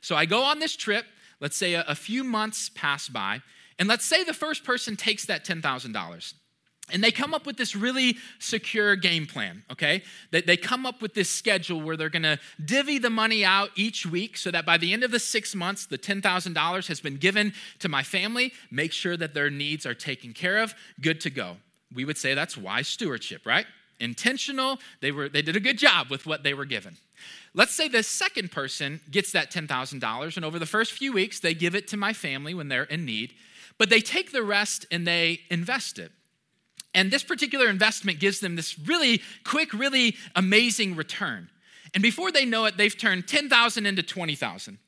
So 0.00 0.16
I 0.16 0.26
go 0.26 0.42
on 0.42 0.58
this 0.58 0.76
trip. 0.76 1.06
Let's 1.40 1.56
say 1.56 1.74
a, 1.74 1.84
a 1.88 1.94
few 1.94 2.24
months 2.24 2.68
pass 2.68 3.08
by, 3.08 3.42
and 3.78 3.88
let's 3.88 4.04
say 4.04 4.24
the 4.24 4.34
first 4.34 4.64
person 4.64 4.96
takes 4.96 5.26
that 5.26 5.44
$10,000. 5.44 6.34
And 6.92 7.02
they 7.02 7.10
come 7.10 7.34
up 7.34 7.46
with 7.46 7.56
this 7.56 7.74
really 7.74 8.16
secure 8.38 8.94
game 8.94 9.26
plan, 9.26 9.64
okay? 9.72 10.02
That 10.30 10.46
they 10.46 10.56
come 10.56 10.86
up 10.86 11.02
with 11.02 11.14
this 11.14 11.28
schedule 11.28 11.80
where 11.80 11.96
they're 11.96 12.08
gonna 12.08 12.38
divvy 12.64 12.98
the 12.98 13.10
money 13.10 13.44
out 13.44 13.70
each 13.74 14.06
week 14.06 14.36
so 14.36 14.52
that 14.52 14.64
by 14.64 14.78
the 14.78 14.92
end 14.92 15.02
of 15.02 15.10
the 15.10 15.18
six 15.18 15.54
months, 15.54 15.86
the 15.86 15.98
$10,000 15.98 16.86
has 16.86 17.00
been 17.00 17.16
given 17.16 17.52
to 17.80 17.88
my 17.88 18.04
family, 18.04 18.52
make 18.70 18.92
sure 18.92 19.16
that 19.16 19.34
their 19.34 19.50
needs 19.50 19.84
are 19.84 19.94
taken 19.94 20.32
care 20.32 20.58
of, 20.58 20.74
good 21.00 21.20
to 21.22 21.30
go. 21.30 21.56
We 21.92 22.04
would 22.04 22.18
say 22.18 22.34
that's 22.34 22.56
wise 22.56 22.86
stewardship, 22.86 23.44
right? 23.44 23.66
Intentional, 23.98 24.78
they, 25.00 25.10
were, 25.10 25.28
they 25.28 25.42
did 25.42 25.56
a 25.56 25.60
good 25.60 25.78
job 25.78 26.08
with 26.08 26.24
what 26.24 26.44
they 26.44 26.54
were 26.54 26.66
given. 26.66 26.96
Let's 27.52 27.74
say 27.74 27.88
the 27.88 28.02
second 28.04 28.52
person 28.52 29.00
gets 29.10 29.32
that 29.32 29.50
$10,000, 29.50 30.36
and 30.36 30.44
over 30.44 30.58
the 30.58 30.66
first 30.66 30.92
few 30.92 31.12
weeks, 31.12 31.40
they 31.40 31.54
give 31.54 31.74
it 31.74 31.88
to 31.88 31.96
my 31.96 32.12
family 32.12 32.54
when 32.54 32.68
they're 32.68 32.84
in 32.84 33.04
need, 33.04 33.34
but 33.78 33.90
they 33.90 34.00
take 34.00 34.30
the 34.30 34.42
rest 34.42 34.86
and 34.90 35.04
they 35.06 35.40
invest 35.50 35.98
it. 35.98 36.12
And 36.94 37.10
this 37.10 37.22
particular 37.22 37.68
investment 37.68 38.20
gives 38.20 38.40
them 38.40 38.56
this 38.56 38.78
really 38.78 39.22
quick, 39.44 39.72
really 39.72 40.16
amazing 40.34 40.96
return. 40.96 41.50
And 41.94 42.02
before 42.02 42.32
they 42.32 42.44
know 42.44 42.64
it, 42.64 42.76
they've 42.76 42.96
turned 42.96 43.28
10,000 43.28 43.86
into 43.86 44.02
20,000. 44.02 44.78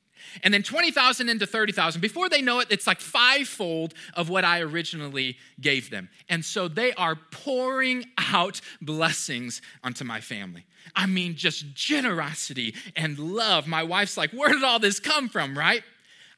And 0.42 0.52
then 0.52 0.62
20,000 0.62 1.28
into 1.28 1.46
30,000. 1.46 2.00
Before 2.00 2.28
they 2.28 2.42
know 2.42 2.60
it, 2.60 2.68
it's 2.70 2.86
like 2.86 3.00
fivefold 3.00 3.94
of 4.14 4.28
what 4.28 4.44
I 4.44 4.60
originally 4.60 5.36
gave 5.60 5.90
them. 5.90 6.08
And 6.28 6.44
so 6.44 6.68
they 6.68 6.92
are 6.94 7.16
pouring 7.30 8.04
out 8.18 8.60
blessings 8.80 9.62
onto 9.82 10.04
my 10.04 10.20
family. 10.20 10.66
I 10.94 11.06
mean, 11.06 11.34
just 11.34 11.74
generosity 11.74 12.74
and 12.96 13.18
love. 13.18 13.66
My 13.66 13.82
wife's 13.82 14.16
like, 14.16 14.30
where 14.32 14.50
did 14.50 14.64
all 14.64 14.78
this 14.78 15.00
come 15.00 15.28
from, 15.28 15.56
right? 15.56 15.82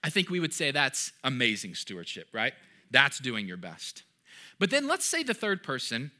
I 0.02 0.10
think 0.10 0.30
we 0.30 0.40
would 0.40 0.54
say 0.54 0.70
that's 0.70 1.12
amazing 1.24 1.74
stewardship, 1.74 2.28
right? 2.32 2.52
That's 2.90 3.18
doing 3.18 3.46
your 3.46 3.56
best. 3.56 4.02
But 4.60 4.70
then 4.70 4.86
let's 4.86 5.06
say 5.06 5.24
the 5.24 5.34
third 5.34 5.64
person 5.64 6.12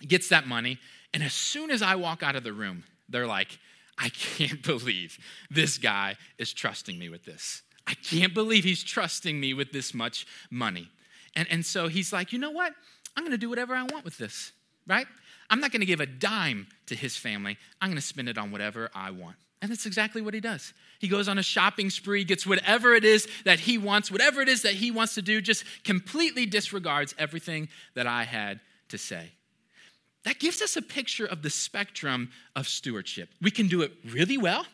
gets 0.00 0.28
that 0.30 0.46
money, 0.46 0.78
and 1.12 1.22
as 1.22 1.34
soon 1.34 1.70
as 1.70 1.82
I 1.82 1.96
walk 1.96 2.22
out 2.22 2.36
of 2.36 2.44
the 2.44 2.52
room, 2.54 2.84
they're 3.10 3.26
like, 3.26 3.58
I 3.98 4.08
can't 4.08 4.62
believe 4.64 5.18
this 5.50 5.76
guy 5.76 6.16
is 6.38 6.54
trusting 6.54 6.98
me 6.98 7.10
with 7.10 7.26
this. 7.26 7.62
I 7.86 7.94
can't 7.94 8.32
believe 8.32 8.64
he's 8.64 8.84
trusting 8.84 9.38
me 9.38 9.52
with 9.52 9.72
this 9.72 9.92
much 9.92 10.26
money. 10.50 10.88
And, 11.34 11.48
and 11.50 11.66
so 11.66 11.88
he's 11.88 12.12
like, 12.12 12.32
you 12.32 12.38
know 12.38 12.52
what? 12.52 12.72
I'm 13.16 13.24
gonna 13.24 13.36
do 13.36 13.50
whatever 13.50 13.74
I 13.74 13.82
want 13.82 14.04
with 14.04 14.16
this, 14.16 14.52
right? 14.86 15.06
I'm 15.50 15.60
not 15.60 15.72
gonna 15.72 15.84
give 15.84 16.00
a 16.00 16.06
dime 16.06 16.68
to 16.86 16.94
his 16.94 17.16
family. 17.16 17.58
I'm 17.80 17.90
gonna 17.90 18.00
spend 18.00 18.28
it 18.28 18.38
on 18.38 18.52
whatever 18.52 18.88
I 18.94 19.10
want. 19.10 19.36
And 19.62 19.70
that's 19.70 19.86
exactly 19.86 20.22
what 20.22 20.32
he 20.32 20.40
does. 20.40 20.72
He 21.00 21.08
goes 21.08 21.28
on 21.28 21.38
a 21.38 21.42
shopping 21.42 21.90
spree, 21.90 22.24
gets 22.24 22.46
whatever 22.46 22.94
it 22.94 23.04
is 23.04 23.28
that 23.44 23.60
he 23.60 23.76
wants, 23.76 24.10
whatever 24.10 24.40
it 24.40 24.48
is 24.48 24.62
that 24.62 24.74
he 24.74 24.90
wants 24.90 25.14
to 25.16 25.22
do, 25.22 25.40
just 25.40 25.64
completely 25.84 26.46
disregards 26.46 27.14
everything 27.18 27.68
that 27.94 28.06
I 28.06 28.24
had 28.24 28.60
to 28.88 28.98
say. 28.98 29.32
That 30.24 30.38
gives 30.38 30.62
us 30.62 30.76
a 30.76 30.82
picture 30.82 31.26
of 31.26 31.42
the 31.42 31.50
spectrum 31.50 32.30
of 32.56 32.68
stewardship. 32.68 33.30
We 33.40 33.50
can 33.50 33.68
do 33.68 33.82
it 33.82 33.92
really 34.04 34.38
well, 34.38 34.66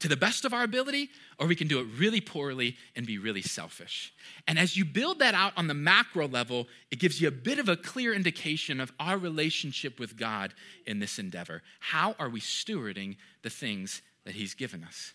to 0.00 0.08
the 0.08 0.16
best 0.16 0.44
of 0.44 0.52
our 0.52 0.64
ability, 0.64 1.08
or 1.38 1.46
we 1.46 1.54
can 1.54 1.66
do 1.66 1.80
it 1.80 1.86
really 1.96 2.20
poorly 2.20 2.76
and 2.94 3.06
be 3.06 3.16
really 3.16 3.40
selfish. 3.40 4.12
And 4.46 4.58
as 4.58 4.76
you 4.76 4.84
build 4.84 5.20
that 5.20 5.34
out 5.34 5.54
on 5.56 5.66
the 5.66 5.74
macro 5.74 6.28
level, 6.28 6.68
it 6.90 6.98
gives 6.98 7.20
you 7.20 7.28
a 7.28 7.30
bit 7.30 7.58
of 7.58 7.70
a 7.70 7.76
clear 7.76 8.12
indication 8.12 8.80
of 8.80 8.92
our 9.00 9.16
relationship 9.16 9.98
with 9.98 10.18
God 10.18 10.52
in 10.86 10.98
this 10.98 11.18
endeavor. 11.18 11.62
How 11.80 12.14
are 12.18 12.28
we 12.28 12.40
stewarding 12.40 13.16
the 13.42 13.48
things 13.48 14.02
that 14.24 14.34
He's 14.34 14.54
given 14.54 14.84
us? 14.84 15.12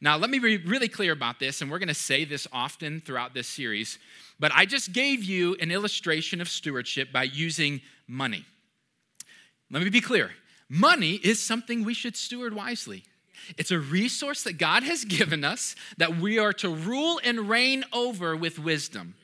Now, 0.00 0.16
let 0.16 0.30
me 0.30 0.38
be 0.38 0.56
really 0.58 0.88
clear 0.88 1.12
about 1.12 1.38
this, 1.38 1.60
and 1.60 1.70
we're 1.70 1.78
going 1.78 1.88
to 1.88 1.94
say 1.94 2.24
this 2.24 2.46
often 2.52 3.00
throughout 3.00 3.34
this 3.34 3.46
series, 3.46 3.98
but 4.40 4.50
I 4.54 4.64
just 4.64 4.92
gave 4.92 5.22
you 5.22 5.56
an 5.60 5.70
illustration 5.70 6.40
of 6.40 6.48
stewardship 6.48 7.12
by 7.12 7.24
using 7.24 7.80
money. 8.06 8.44
Let 9.70 9.82
me 9.82 9.90
be 9.90 10.00
clear 10.00 10.30
money 10.70 11.14
is 11.14 11.40
something 11.40 11.84
we 11.84 11.94
should 11.94 12.16
steward 12.16 12.54
wisely. 12.54 13.04
It's 13.56 13.70
a 13.70 13.78
resource 13.78 14.42
that 14.42 14.58
God 14.58 14.82
has 14.82 15.04
given 15.04 15.44
us 15.44 15.76
that 15.96 16.18
we 16.18 16.38
are 16.38 16.52
to 16.54 16.68
rule 16.68 17.20
and 17.24 17.48
reign 17.48 17.84
over 17.92 18.36
with 18.36 18.58
wisdom. 18.58 19.14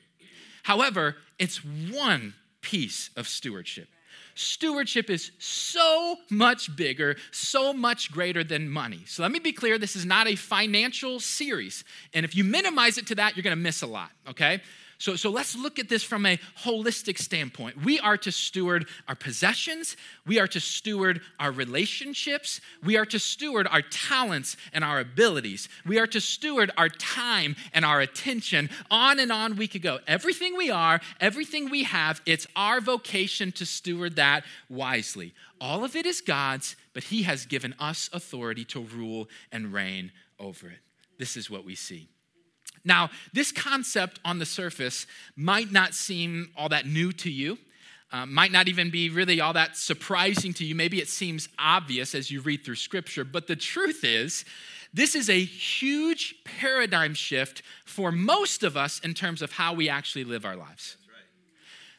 However, 0.63 1.17
it's 1.37 1.57
one 1.57 2.33
piece 2.61 3.09
of 3.15 3.27
stewardship. 3.27 3.87
Stewardship 4.35 5.09
is 5.09 5.31
so 5.39 6.17
much 6.29 6.75
bigger, 6.75 7.15
so 7.31 7.73
much 7.73 8.11
greater 8.11 8.43
than 8.43 8.69
money. 8.69 9.01
So 9.05 9.21
let 9.21 9.31
me 9.31 9.39
be 9.39 9.53
clear 9.53 9.77
this 9.77 9.95
is 9.95 10.05
not 10.05 10.27
a 10.27 10.35
financial 10.35 11.19
series. 11.19 11.83
And 12.13 12.25
if 12.25 12.35
you 12.35 12.43
minimize 12.43 12.97
it 12.97 13.07
to 13.07 13.15
that, 13.15 13.35
you're 13.35 13.43
gonna 13.43 13.55
miss 13.55 13.81
a 13.81 13.87
lot, 13.87 14.11
okay? 14.27 14.61
So, 14.97 15.15
so 15.15 15.29
let's 15.29 15.55
look 15.55 15.77
at 15.77 15.89
this 15.89 16.03
from 16.03 16.25
a 16.25 16.39
holistic 16.63 17.17
standpoint. 17.17 17.83
We 17.83 17.99
are 17.99 18.17
to 18.17 18.31
steward 18.31 18.87
our 19.07 19.15
possessions, 19.15 19.97
we 20.25 20.39
are 20.39 20.47
to 20.47 20.59
steward 20.59 21.21
our 21.39 21.51
relationships, 21.51 22.61
we 22.83 22.97
are 22.97 23.05
to 23.07 23.19
steward 23.19 23.67
our 23.69 23.81
talents 23.81 24.55
and 24.71 24.83
our 24.83 24.99
abilities, 24.99 25.67
we 25.85 25.99
are 25.99 26.07
to 26.07 26.21
steward 26.21 26.71
our 26.77 26.89
time 26.89 27.55
and 27.73 27.83
our 27.83 27.99
attention. 27.99 28.69
On 28.89 29.19
and 29.19 29.31
on 29.31 29.57
we 29.57 29.67
could 29.67 29.81
go. 29.81 29.99
Everything 30.07 30.55
we 30.55 30.71
are, 30.71 31.01
everything 31.19 31.69
we 31.69 31.83
have, 31.83 32.21
it's 32.25 32.47
our 32.55 32.79
vocation 32.79 33.51
to 33.53 33.65
steward 33.65 34.15
that 34.15 34.45
wisely. 34.69 35.33
All 35.59 35.83
of 35.83 35.95
it 35.95 36.05
is 36.05 36.21
God's, 36.21 36.75
but 36.93 37.05
He 37.05 37.23
has 37.23 37.45
given 37.45 37.75
us 37.79 38.09
authority 38.13 38.63
to 38.65 38.79
rule 38.79 39.27
and 39.51 39.73
reign 39.73 40.11
over 40.39 40.67
it. 40.67 40.79
This 41.17 41.35
is 41.35 41.49
what 41.49 41.65
we 41.65 41.75
see. 41.75 42.09
Now, 42.85 43.09
this 43.33 43.51
concept 43.51 44.19
on 44.23 44.39
the 44.39 44.45
surface 44.45 45.07
might 45.35 45.71
not 45.71 45.93
seem 45.93 46.51
all 46.55 46.69
that 46.69 46.85
new 46.85 47.11
to 47.13 47.31
you. 47.31 47.57
Uh, 48.11 48.25
might 48.25 48.51
not 48.51 48.67
even 48.67 48.91
be 48.91 49.09
really 49.09 49.41
all 49.41 49.51
that 49.53 49.75
surprising 49.75 50.53
to 50.53 50.63
you. 50.63 50.75
Maybe 50.75 51.01
it 51.01 51.09
seems 51.09 51.49
obvious 51.59 52.15
as 52.15 52.29
you 52.31 52.39
read 52.39 52.63
through 52.63 52.75
scripture, 52.75 53.25
but 53.25 53.47
the 53.47 53.55
truth 53.55 54.03
is, 54.03 54.45
this 54.93 55.15
is 55.15 55.29
a 55.29 55.43
huge 55.43 56.35
paradigm 56.45 57.13
shift 57.15 57.63
for 57.83 58.13
most 58.13 58.63
of 58.63 58.77
us 58.77 58.99
in 58.99 59.13
terms 59.13 59.41
of 59.41 59.51
how 59.51 59.73
we 59.73 59.89
actually 59.89 60.23
live 60.23 60.45
our 60.45 60.55
lives. 60.55 60.95
Right. 61.07 61.25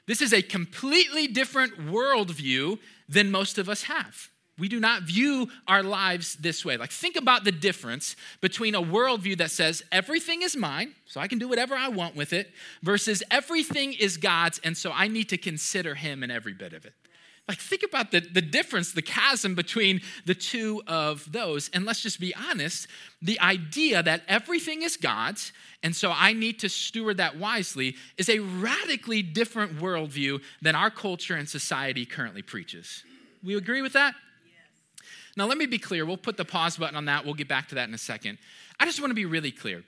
This 0.07 0.23
is 0.23 0.33
a 0.33 0.41
completely 0.41 1.27
different 1.27 1.77
worldview 1.77 2.79
than 3.09 3.31
most 3.31 3.59
of 3.59 3.69
us 3.69 3.83
have. 3.83 4.31
We 4.59 4.69
do 4.69 4.81
not 4.81 5.03
view 5.03 5.49
our 5.69 5.83
lives 5.83 6.37
this 6.37 6.65
way. 6.65 6.79
Like, 6.79 6.91
think 6.91 7.17
about 7.17 7.45
the 7.45 7.53
difference 7.53 8.17
between 8.41 8.75
a 8.75 8.83
worldview 8.83 9.37
that 9.39 9.51
says 9.51 9.83
everything 9.93 10.41
is 10.41 10.57
mine, 10.57 10.95
so 11.05 11.21
I 11.21 11.29
can 11.29 11.39
do 11.39 11.47
whatever 11.47 11.75
I 11.75 11.89
want 11.89 12.17
with 12.17 12.33
it, 12.33 12.53
versus 12.83 13.23
everything 13.31 13.93
is 13.93 14.17
God's, 14.17 14.59
and 14.65 14.77
so 14.77 14.93
I 14.95 15.09
need 15.09 15.29
to 15.29 15.37
consider 15.37 15.95
Him 15.95 16.23
in 16.23 16.31
every 16.31 16.55
bit 16.55 16.73
of 16.73 16.87
it. 16.87 16.95
Like, 17.49 17.59
think 17.59 17.83
about 17.85 18.11
the, 18.11 18.21
the 18.21 18.41
difference, 18.41 18.93
the 18.93 19.03
chasm 19.03 19.55
between 19.55 20.01
the 20.25 20.35
two 20.35 20.83
of 20.89 21.31
those. 21.31 21.69
And 21.73 21.85
let's 21.85 22.03
just 22.03 22.19
be 22.19 22.35
honest 22.35 22.89
the 23.23 23.39
idea 23.39 24.03
that 24.03 24.23
everything 24.27 24.83
is 24.83 24.97
God's, 24.97 25.53
and 25.83 25.95
so 25.95 26.13
I 26.13 26.33
need 26.33 26.59
to 26.61 26.69
steward 26.69 27.19
that 27.19 27.37
wisely, 27.37 27.95
is 28.17 28.29
a 28.29 28.41
radically 28.41 29.23
different 29.23 29.79
worldview 29.79 30.41
than 30.63 30.75
our 30.75 30.91
culture 30.91 31.37
and 31.37 31.49
society 31.49 32.07
currently 32.07 32.43
preaches. 32.43 33.05
We 33.45 33.55
agree 33.57 33.83
with 33.83 33.93
that? 33.93 34.15
Now, 35.37 35.47
let 35.47 35.59
me 35.59 35.67
be 35.67 35.79
clear. 35.79 36.07
We'll 36.07 36.17
put 36.17 36.37
the 36.37 36.45
pause 36.45 36.77
button 36.79 36.97
on 36.97 37.05
that. 37.07 37.25
We'll 37.25 37.35
get 37.35 37.49
back 37.49 37.69
to 37.69 37.75
that 37.75 37.89
in 37.89 37.95
a 37.95 37.99
second. 37.99 38.39
I 38.81 38.87
just 38.87 39.01
want 39.01 39.11
to 39.11 39.15
be 39.15 39.27
really 39.27 39.53
clear. 39.53 39.85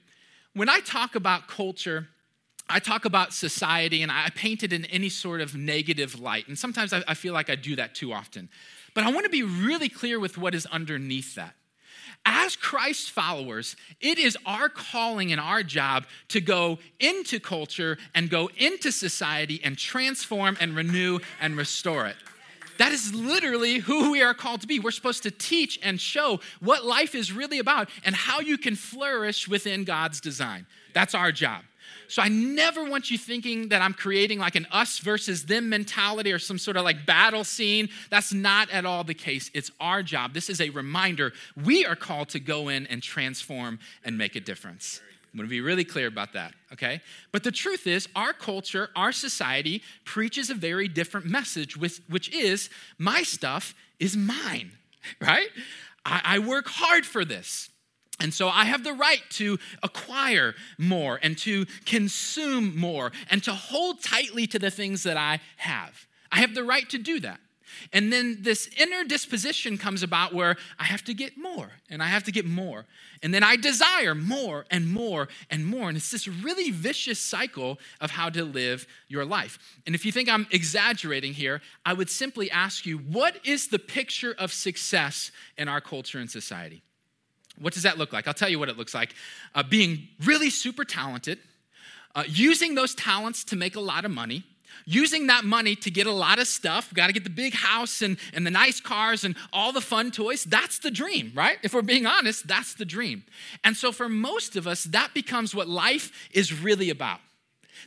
When 0.53 0.69
I 0.69 0.81
talk 0.81 1.15
about 1.15 1.49
culture, 1.49 2.09
I 2.69 2.81
talk 2.81 3.05
about 3.05 3.33
society 3.33 4.03
and 4.03 4.13
I 4.13 4.29
paint 4.35 4.63
it 4.63 4.73
in 4.73 4.85
any 4.87 5.09
sort 5.09 5.41
of 5.41 5.57
negative 5.57 6.21
light. 6.21 6.49
And 6.49 6.59
sometimes 6.59 6.93
I, 6.93 7.15
feel 7.15 7.33
like 7.33 7.49
I 7.49 7.55
do 7.55 7.77
that 7.77 7.95
too 7.95 8.13
often. 8.13 8.51
But 8.95 9.05
I 9.05 9.11
want 9.11 9.25
to 9.25 9.31
be 9.31 9.43
really 9.43 9.89
clear 9.89 10.21
with 10.21 10.37
what 10.37 10.55
is 10.55 10.67
underneath 10.67 11.35
that. 11.37 11.55
As 12.27 12.57
Christ 12.57 13.11
followers, 13.11 13.77
it 14.01 14.19
is 14.19 14.37
our 14.45 14.69
calling 14.69 15.33
and 15.33 15.41
our 15.41 15.63
job 15.63 16.05
to 16.29 16.41
go 16.41 16.79
into 17.01 17.41
culture 17.41 17.97
and 18.15 18.29
go 18.29 18.51
into 18.57 18.91
society 18.91 19.61
and 19.65 19.79
transform 19.79 20.57
and 20.61 20.77
renew 20.77 21.21
and 21.41 21.57
restore 21.57 22.07
it. 22.07 22.17
That 22.79 22.93
is 22.93 23.15
literally 23.15 23.79
who 23.79 24.13
we 24.13 24.23
are 24.23 24.35
called 24.35 24.63
to 24.63 24.67
be. 24.67 24.81
We're 24.81 24.91
supposed 24.91 25.25
to 25.25 25.31
teach 25.31 25.79
and 25.83 26.01
show 26.01 26.41
what 26.61 26.85
life 26.85 27.15
is 27.15 27.33
really 27.33 27.59
about 27.59 27.91
and 28.05 28.15
how 28.15 28.41
you 28.41 28.57
can 28.57 28.77
flourish 28.77 29.49
within 29.49 29.85
God's 29.85 30.21
design. 30.21 30.67
That's 30.95 31.15
our 31.15 31.33
job. 31.33 31.63
So 32.09 32.23
I 32.23 32.29
never 32.29 32.85
want 32.85 33.11
you 33.11 33.19
thinking 33.19 33.69
that 33.69 33.83
I'm 33.83 33.93
creating 33.93 34.39
like 34.39 34.55
an 34.55 34.67
us 34.73 34.99
versus 34.99 35.45
them 35.45 35.69
mentality 35.69 36.33
or 36.33 36.39
some 36.39 36.59
sort 36.59 36.77
of 36.77 36.85
like 36.85 37.05
battle 37.05 37.45
scene. 37.45 37.89
That's 38.11 38.33
not 38.33 38.71
at 38.71 38.87
all 38.87 39.05
the 39.05 39.15
case. 39.15 39.51
It's 39.53 39.71
our 39.79 40.03
job. 40.03 40.33
This 40.33 40.49
is 40.49 40.61
a 40.61 40.71
reminder. 40.71 41.33
We 41.63 41.85
are 41.85 41.97
called 41.97 42.31
to 42.31 42.41
go 42.41 42.69
in 42.69 42.87
and 42.87 43.03
transform 43.03 43.79
and 44.05 44.17
make 44.17 44.37
a 44.37 44.41
difference. 44.41 45.03
I'm 45.39 45.43
going 45.43 45.51
to 45.51 45.55
be 45.55 45.61
really 45.61 45.85
clear 45.85 46.09
about 46.09 46.33
that, 46.33 46.53
okay? 46.73 47.01
But 47.31 47.45
the 47.45 47.53
truth 47.53 47.87
is, 47.87 48.09
our 48.17 48.33
culture, 48.33 48.91
our 48.97 49.13
society 49.13 49.85
preaches 50.05 50.51
a 50.51 50.55
very 50.55 50.89
different 50.89 51.27
message, 51.27 51.77
which 51.77 52.35
is 52.35 52.71
my 52.99 53.23
stuff 53.23 53.73
is 54.01 54.17
mine, 54.17 54.73
right? 55.21 55.47
I, 56.05 56.41
work 56.41 56.67
hard 56.67 57.07
for 57.07 57.25
this. 57.25 57.71
And 58.19 58.35
so 58.35 58.49
I 58.49 58.65
have 58.65 58.83
the 58.83 58.95
right 58.95 59.23
to 59.31 59.59
acquire 59.81 60.57
more 60.77 61.21
and 61.23 61.39
to 61.39 61.67
consume 61.87 62.77
more 62.77 63.13
and 63.31 63.41
to 63.45 63.53
hold 63.53 64.03
tightly 64.03 64.49
to 64.49 64.59
the 64.59 64.73
things 64.73 65.05
that 65.05 65.17
I 65.17 65.39
have. 65.59 66.07
I 66.33 66.41
have 66.41 66.55
the 66.55 66.65
right 66.65 66.89
to 66.91 66.99
do 66.99 67.21
that. 67.21 67.39
And 67.93 68.13
then 68.13 68.39
this 68.41 68.69
inner 68.79 69.05
disposition 69.05 69.79
comes 69.79 70.03
about 70.03 70.35
where 70.35 70.57
I 70.79 70.85
have 70.85 71.05
to 71.05 71.15
get 71.15 71.37
more 71.37 71.71
and 71.91 72.03
I 72.03 72.07
have 72.07 72.25
to 72.25 72.33
get 72.33 72.45
more. 72.45 72.87
And 73.23 73.33
then 73.33 73.43
I 73.43 73.57
desire 73.57 74.15
more 74.15 74.67
and 74.71 74.91
more 74.91 75.29
and 75.51 75.67
more. 75.67 75.89
And 75.89 75.97
it's 75.97 76.11
this 76.11 76.29
really 76.29 76.71
vicious 76.71 77.19
cycle 77.19 77.79
of 78.01 78.11
how 78.11 78.31
to 78.31 78.45
live 78.45 78.87
your 79.09 79.25
life. 79.25 79.59
And 79.87 79.95
if 79.95 80.05
you 80.05 80.13
think 80.13 80.29
I'm 80.29 80.47
exaggerating 80.51 81.33
here, 81.33 81.61
I 81.85 81.93
would 81.93 82.11
simply 82.11 82.51
ask 82.51 82.87
you 82.87 82.99
what 82.99 83.37
is 83.45 83.69
the 83.69 83.79
picture 83.79 84.35
of 84.39 84.53
success 84.53 85.31
in 85.57 85.69
our 85.69 85.81
culture 85.81 86.19
and 86.19 86.31
society? 86.31 86.83
What 87.59 87.75
does 87.75 87.83
that 87.83 87.99
look 87.99 88.13
like? 88.13 88.29
I'll 88.29 88.35
tell 88.35 88.49
you 88.49 88.59
what 88.59 88.69
it 88.69 88.77
looks 88.77 88.95
like 88.95 89.15
uh, 89.55 89.63
being 89.63 90.09
really 90.25 90.51
super 90.51 90.85
talented, 90.85 91.39
uh, 92.15 92.25
using 92.27 92.75
those 92.75 92.95
talents 92.95 93.45
to 93.45 93.57
make 93.57 93.77
a 93.77 93.81
lot 93.81 94.05
of 94.05 94.11
money 94.11 94.45
using 94.85 95.27
that 95.29 95.45
money 95.45 95.75
to 95.77 95.91
get 95.91 96.07
a 96.07 96.13
lot 96.13 96.39
of 96.39 96.47
stuff. 96.47 96.93
Got 96.95 97.09
to 97.09 97.13
get 97.13 97.25
the 97.25 97.31
big 97.31 97.55
house 97.55 98.03
and, 98.03 98.19
and 98.33 98.47
the 98.47 98.51
nice 98.51 98.81
cars 98.81 99.25
and 99.25 99.37
all 99.53 99.73
the 99.73 99.81
fun 99.81 100.11
toys. 100.11 100.45
That's 100.45 100.79
the 100.79 100.91
dream, 100.91 101.33
right? 101.35 101.59
If 101.63 101.75
we're 101.75 101.83
being 101.83 102.07
honest, 102.07 102.47
that's 102.47 102.75
the 102.75 102.85
dream. 102.85 103.25
And 103.65 103.77
so 103.77 103.93
for 103.93 104.09
most 104.09 104.57
of 104.57 104.67
us, 104.67 104.85
that 104.85 105.15
becomes 105.15 105.55
what 105.55 105.69
life 105.69 106.29
is 106.33 106.63
really 106.63 106.91
about. 106.91 107.21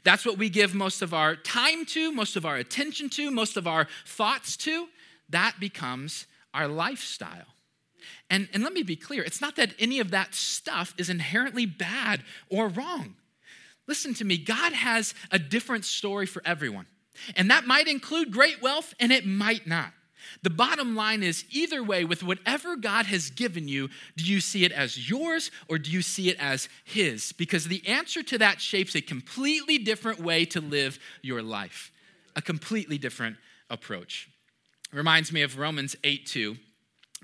That's 0.03 0.25
what 0.25 0.38
we 0.38 0.50
give 0.50 0.74
most 0.74 1.01
of 1.01 1.13
our 1.13 1.36
time 1.36 1.86
to, 1.88 2.12
most 2.12 2.36
of 2.36 2.45
our 2.45 2.55
attention 2.55 3.10
to, 3.12 3.29
most 3.29 3.57
of 3.57 3.67
our 3.67 3.88
thoughts 4.05 4.57
to. 4.57 4.88
That 5.29 5.55
becomes 5.60 6.27
our 6.53 6.67
lifestyle. 6.67 7.45
And, 8.29 8.48
and 8.53 8.63
let 8.63 8.74
me 8.74 8.83
be 8.83 8.95
clear 8.95 9.24
it's 9.24 9.41
not 9.41 9.55
that 9.57 9.74
any 9.77 10.00
of 10.00 10.12
that 10.12 10.33
stuff 10.33 10.93
is 10.98 11.10
inherently 11.10 11.65
bad 11.65 12.24
or 12.50 12.67
wrong. 12.67 13.15
Listen 13.88 14.14
to 14.16 14.26
me, 14.26 14.38
God 14.38 14.74
has 14.74 15.14
a 15.32 15.40
different 15.40 15.86
story 15.86 16.26
for 16.26 16.42
everyone. 16.46 16.86
And 17.36 17.52
that 17.52 17.66
might 17.66 17.88
include 17.88 18.32
great 18.32 18.62
wealth 18.62 18.94
and 19.00 19.12
it 19.12 19.26
might 19.26 19.68
not. 19.68 19.94
The 20.44 20.50
bottom 20.50 20.96
line 20.96 21.24
is 21.24 21.46
either 21.52 21.84
way, 21.84 22.06
with 22.06 22.24
whatever 22.24 22.76
God 22.76 23.06
has 23.08 23.30
given 23.30 23.68
you, 23.68 23.90
do 24.16 24.24
you 24.24 24.40
see 24.40 24.66
it 24.66 24.72
as 24.72 25.10
yours 25.10 25.52
or 25.68 25.78
do 25.78 25.92
you 25.92 26.02
see 26.02 26.30
it 26.30 26.38
as 26.40 26.70
His? 26.84 27.32
Because 27.32 27.66
the 27.66 27.86
answer 27.88 28.24
to 28.24 28.38
that 28.38 28.62
shapes 28.62 28.96
a 28.96 29.02
completely 29.02 29.78
different 29.78 30.20
way 30.20 30.46
to 30.46 30.62
live 30.62 31.00
your 31.22 31.42
life, 31.42 31.92
a 32.36 32.42
completely 32.42 32.98
different 32.98 33.38
approach. 33.70 34.30
Reminds 34.92 35.32
me 35.32 35.42
of 35.42 35.58
Romans 35.58 35.96
8 36.04 36.26
2. 36.26 36.58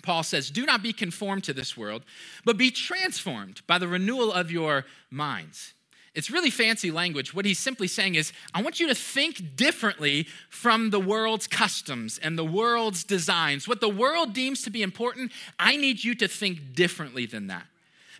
Paul 0.03 0.23
says, 0.23 0.49
Do 0.49 0.65
not 0.65 0.83
be 0.83 0.93
conformed 0.93 1.43
to 1.45 1.53
this 1.53 1.75
world, 1.75 2.03
but 2.45 2.57
be 2.57 2.71
transformed 2.71 3.61
by 3.67 3.77
the 3.77 3.87
renewal 3.87 4.31
of 4.31 4.51
your 4.51 4.85
minds. 5.09 5.73
It's 6.17 6.31
really 6.31 6.49
fancy 6.49 6.89
language. 6.89 7.35
What 7.35 7.45
he's 7.45 7.59
simply 7.59 7.87
saying 7.87 8.15
is, 8.15 8.33
I 8.51 8.63
want 8.63 8.79
you 8.79 8.87
to 8.87 8.95
think 8.95 9.55
differently 9.55 10.25
from 10.49 10.89
the 10.89 10.99
world's 10.99 11.45
customs 11.45 12.17
and 12.17 12.39
the 12.39 12.43
world's 12.43 13.03
designs. 13.03 13.67
What 13.67 13.81
the 13.81 13.87
world 13.87 14.33
deems 14.33 14.63
to 14.63 14.71
be 14.71 14.81
important, 14.81 15.31
I 15.59 15.77
need 15.77 16.03
you 16.03 16.15
to 16.15 16.27
think 16.27 16.73
differently 16.73 17.27
than 17.27 17.45
that. 17.47 17.67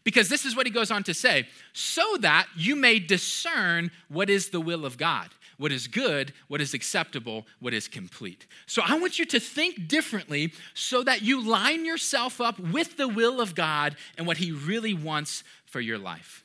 Because 0.04 0.30
this 0.30 0.46
is 0.46 0.56
what 0.56 0.68
he 0.68 0.72
goes 0.72 0.92
on 0.92 1.02
to 1.06 1.14
say 1.16 1.48
so 1.74 2.18
that 2.20 2.46
you 2.56 2.76
may 2.76 3.00
discern 3.00 3.90
what 4.10 4.30
is 4.30 4.50
the 4.50 4.62
will 4.62 4.86
of 4.86 5.00
God, 5.00 5.30
what 5.58 5.72
is 5.72 5.88
good, 5.88 6.34
what 6.50 6.62
is 6.62 6.76
acceptable, 6.76 7.48
what 7.60 7.74
is 7.74 7.88
complete. 7.88 8.46
So 8.68 8.84
I 8.86 9.00
want 9.00 9.18
you 9.18 9.26
to 9.26 9.40
think 9.40 9.88
differently 9.88 10.54
so 10.76 11.02
that 11.02 11.24
you 11.24 11.44
line 11.44 11.84
yourself 11.84 12.40
up 12.42 12.60
with 12.60 12.96
the 12.96 13.08
will 13.08 13.42
of 13.42 13.56
God 13.56 13.96
and 14.20 14.28
what 14.28 14.38
he 14.38 14.52
really 14.52 14.94
wants 14.94 15.44
for 15.66 15.82
your 15.82 15.98
life. 15.98 16.44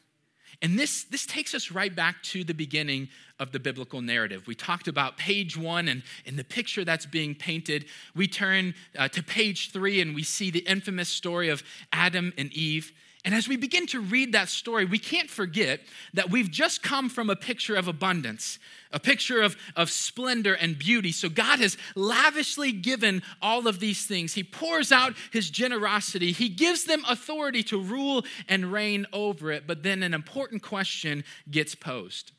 And 0.63 0.79
this, 0.79 1.03
this 1.05 1.27
takes 1.27 1.55
us 1.55 1.73
right 1.73 1.95
back 1.95 2.23
to 2.23 2.45
the 2.45 2.55
beginning 2.55 3.09
of 3.41 3.51
the 3.51 3.59
biblical 3.59 4.01
narrative. 4.01 4.47
We 4.47 4.55
talked 4.55 4.87
about 4.87 5.19
page 5.19 5.57
one 5.57 5.89
and, 5.89 6.05
and 6.25 6.39
the 6.39 6.45
picture 6.45 6.85
that's 6.85 7.05
being 7.05 7.35
painted. 7.35 7.87
We 8.15 8.29
turn 8.29 8.75
uh, 8.97 9.09
to 9.09 9.23
page 9.25 9.73
three 9.73 10.01
and 10.01 10.15
we 10.15 10.23
see 10.23 10.53
the 10.53 10.61
infamous 10.61 11.09
story 11.09 11.49
of 11.49 11.65
Adam 11.93 12.33
and 12.39 12.53
Eve. 12.53 12.93
And 13.25 13.37
as 13.37 13.49
we 13.49 13.57
begin 13.57 13.87
to 13.89 14.01
read 14.01 14.33
that 14.33 14.49
story, 14.49 14.85
we 14.85 14.99
can't 14.99 15.31
forget 15.31 15.81
that 16.13 16.31
we've 16.31 16.51
just 16.51 16.83
come 16.83 17.09
from 17.09 17.31
a 17.31 17.37
picture 17.37 17.77
of 17.77 17.87
abundance, 17.87 18.59
a 18.91 18.99
picture 18.99 19.41
of, 19.41 19.57
of 19.77 19.91
splendor 19.91 20.55
and 20.55 20.77
beauty. 20.77 21.13
So 21.13 21.29
God 21.29 21.61
has 21.61 21.77
lavishly 21.95 22.73
given 22.73 23.23
all 23.41 23.69
of 23.69 23.79
these 23.79 24.07
things. 24.07 24.35
He 24.35 24.43
pours 24.43 24.91
out 24.91 25.15
his 25.31 25.51
generosity, 25.51 26.33
He 26.33 26.49
gives 26.49 26.85
them 26.85 27.05
authority 27.09 27.63
to 27.65 27.81
rule 27.81 28.25
and 28.49 28.73
reign 28.73 29.07
over 29.13 29.53
it. 29.53 29.69
But 29.69 29.85
then 29.85 30.03
an 30.03 30.15
important 30.15 30.63
question 30.63 31.23
gets 31.49 31.77
posed, 31.77 32.33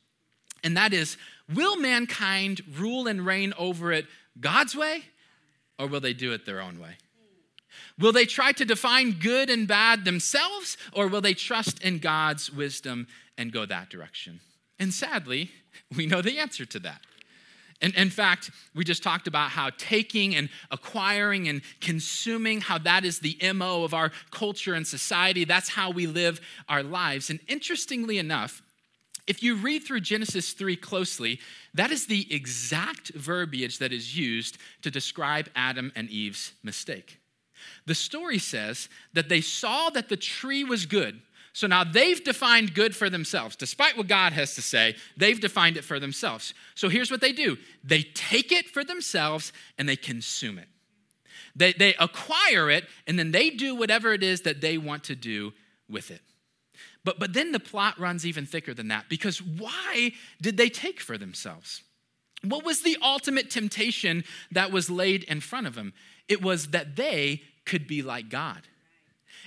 and 0.66 0.75
that 0.75 0.92
is 0.94 1.18
will 1.54 1.78
mankind 1.78 2.62
rule 2.78 3.08
and 3.08 3.25
reign 3.25 3.54
over 3.58 3.94
it 3.94 4.06
God's 4.38 4.75
way, 4.75 5.06
or 5.80 5.88
will 5.88 6.02
they 6.02 6.13
do 6.13 6.34
it 6.34 6.46
their 6.46 6.60
own 6.60 6.78
way? 6.80 6.98
Will 8.00 8.12
they 8.12 8.25
try 8.25 8.51
to 8.53 8.65
define 8.65 9.12
good 9.12 9.50
and 9.50 9.68
bad 9.68 10.06
themselves, 10.06 10.77
or 10.92 11.08
will 11.08 11.22
they 11.22 11.34
trust 11.34 11.82
in 11.84 12.00
God's 12.00 12.51
wisdom 12.51 13.08
and 13.38 13.51
go 13.51 13.65
that 13.65 13.89
direction? 13.89 14.39
And 14.80 14.94
sadly, 14.94 15.51
we 15.96 16.06
know 16.06 16.22
the 16.22 16.39
answer 16.39 16.65
to 16.65 16.80
that. 16.80 17.01
And 17.82 17.94
in 17.96 18.10
fact, 18.10 18.50
we 18.74 18.86
just 18.86 19.03
talked 19.03 19.27
about 19.27 19.50
how 19.50 19.70
taking 19.77 20.36
and 20.36 20.50
acquiring 20.72 21.50
and 21.50 21.62
consuming, 21.82 22.62
how 22.62 22.77
that 22.77 23.03
is 23.03 23.20
the 23.20 23.38
MO 23.53 23.84
of 23.84 23.94
our 23.94 24.12
culture 24.32 24.74
and 24.74 24.88
society. 24.88 25.44
That's 25.44 25.70
how 25.70 25.92
we 25.92 26.08
live 26.08 26.39
our 26.70 26.82
lives. 26.82 27.30
And 27.30 27.42
interestingly 27.48 28.18
enough, 28.18 28.62
if 29.27 29.44
you 29.44 29.56
read 29.56 29.84
through 29.84 30.01
Genesis 30.01 30.51
3 30.53 30.75
closely, 30.77 31.39
that 31.74 31.92
is 31.92 32.08
the 32.08 32.34
exact 32.34 33.10
verbiage 33.10 33.80
that 33.80 33.92
is 33.92 34.18
used 34.18 34.58
to 34.82 34.92
describe 34.92 35.50
Adam 35.56 35.92
and 35.96 36.10
Eve's 36.10 36.53
mistake. 36.63 37.20
The 37.86 37.96
story 37.96 38.38
says 38.38 38.89
that 39.13 39.29
they 39.29 39.41
saw 39.41 39.89
that 39.91 40.10
the 40.10 40.17
tree 40.17 40.63
was 40.63 40.86
good. 40.86 41.21
So 41.54 41.67
now 41.67 41.84
they've 41.84 42.23
defined 42.23 42.73
good 42.73 42.95
for 42.95 43.10
themselves. 43.12 43.56
Despite 43.56 43.95
what 43.95 44.08
God 44.08 44.34
has 44.34 44.56
to 44.56 44.62
say, 44.62 44.95
they've 45.15 45.39
defined 45.39 45.78
it 45.78 45.84
for 45.84 45.99
themselves. 45.99 46.54
So 46.73 46.89
here's 46.89 47.12
what 47.12 47.21
they 47.21 47.32
do 47.32 47.58
they 47.84 48.02
take 48.02 48.52
it 48.52 48.67
for 48.67 48.84
themselves 48.84 49.54
and 49.78 49.88
they 49.88 49.95
consume 49.95 50.58
it. 50.58 50.67
They, 51.56 51.73
they 51.73 51.93
acquire 51.95 52.71
it 52.71 52.86
and 53.06 53.19
then 53.19 53.32
they 53.32 53.52
do 53.52 53.76
whatever 53.76 54.13
it 54.13 54.23
is 54.23 54.41
that 54.41 54.62
they 54.62 54.80
want 54.80 55.04
to 55.06 55.15
do 55.15 55.54
with 55.88 56.10
it. 56.10 56.21
But, 57.04 57.19
but 57.19 57.34
then 57.34 57.52
the 57.52 57.60
plot 57.60 57.99
runs 57.99 58.26
even 58.26 58.45
thicker 58.45 58.73
than 58.73 58.88
that 58.88 59.08
because 59.08 59.41
why 59.41 60.13
did 60.41 60.58
they 60.58 60.69
take 60.69 60.99
for 60.99 61.17
themselves? 61.17 61.84
What 62.43 62.65
was 62.65 62.82
the 62.82 62.97
ultimate 63.02 63.49
temptation 63.49 64.23
that 64.52 64.71
was 64.71 64.89
laid 64.89 65.23
in 65.26 65.39
front 65.39 65.67
of 65.67 65.76
them? 65.76 65.93
It 66.28 66.41
was 66.41 66.69
that 66.69 66.95
they 66.95 67.43
could 67.65 67.88
be 67.88 68.02
like 68.02 68.30
God. 68.30 68.62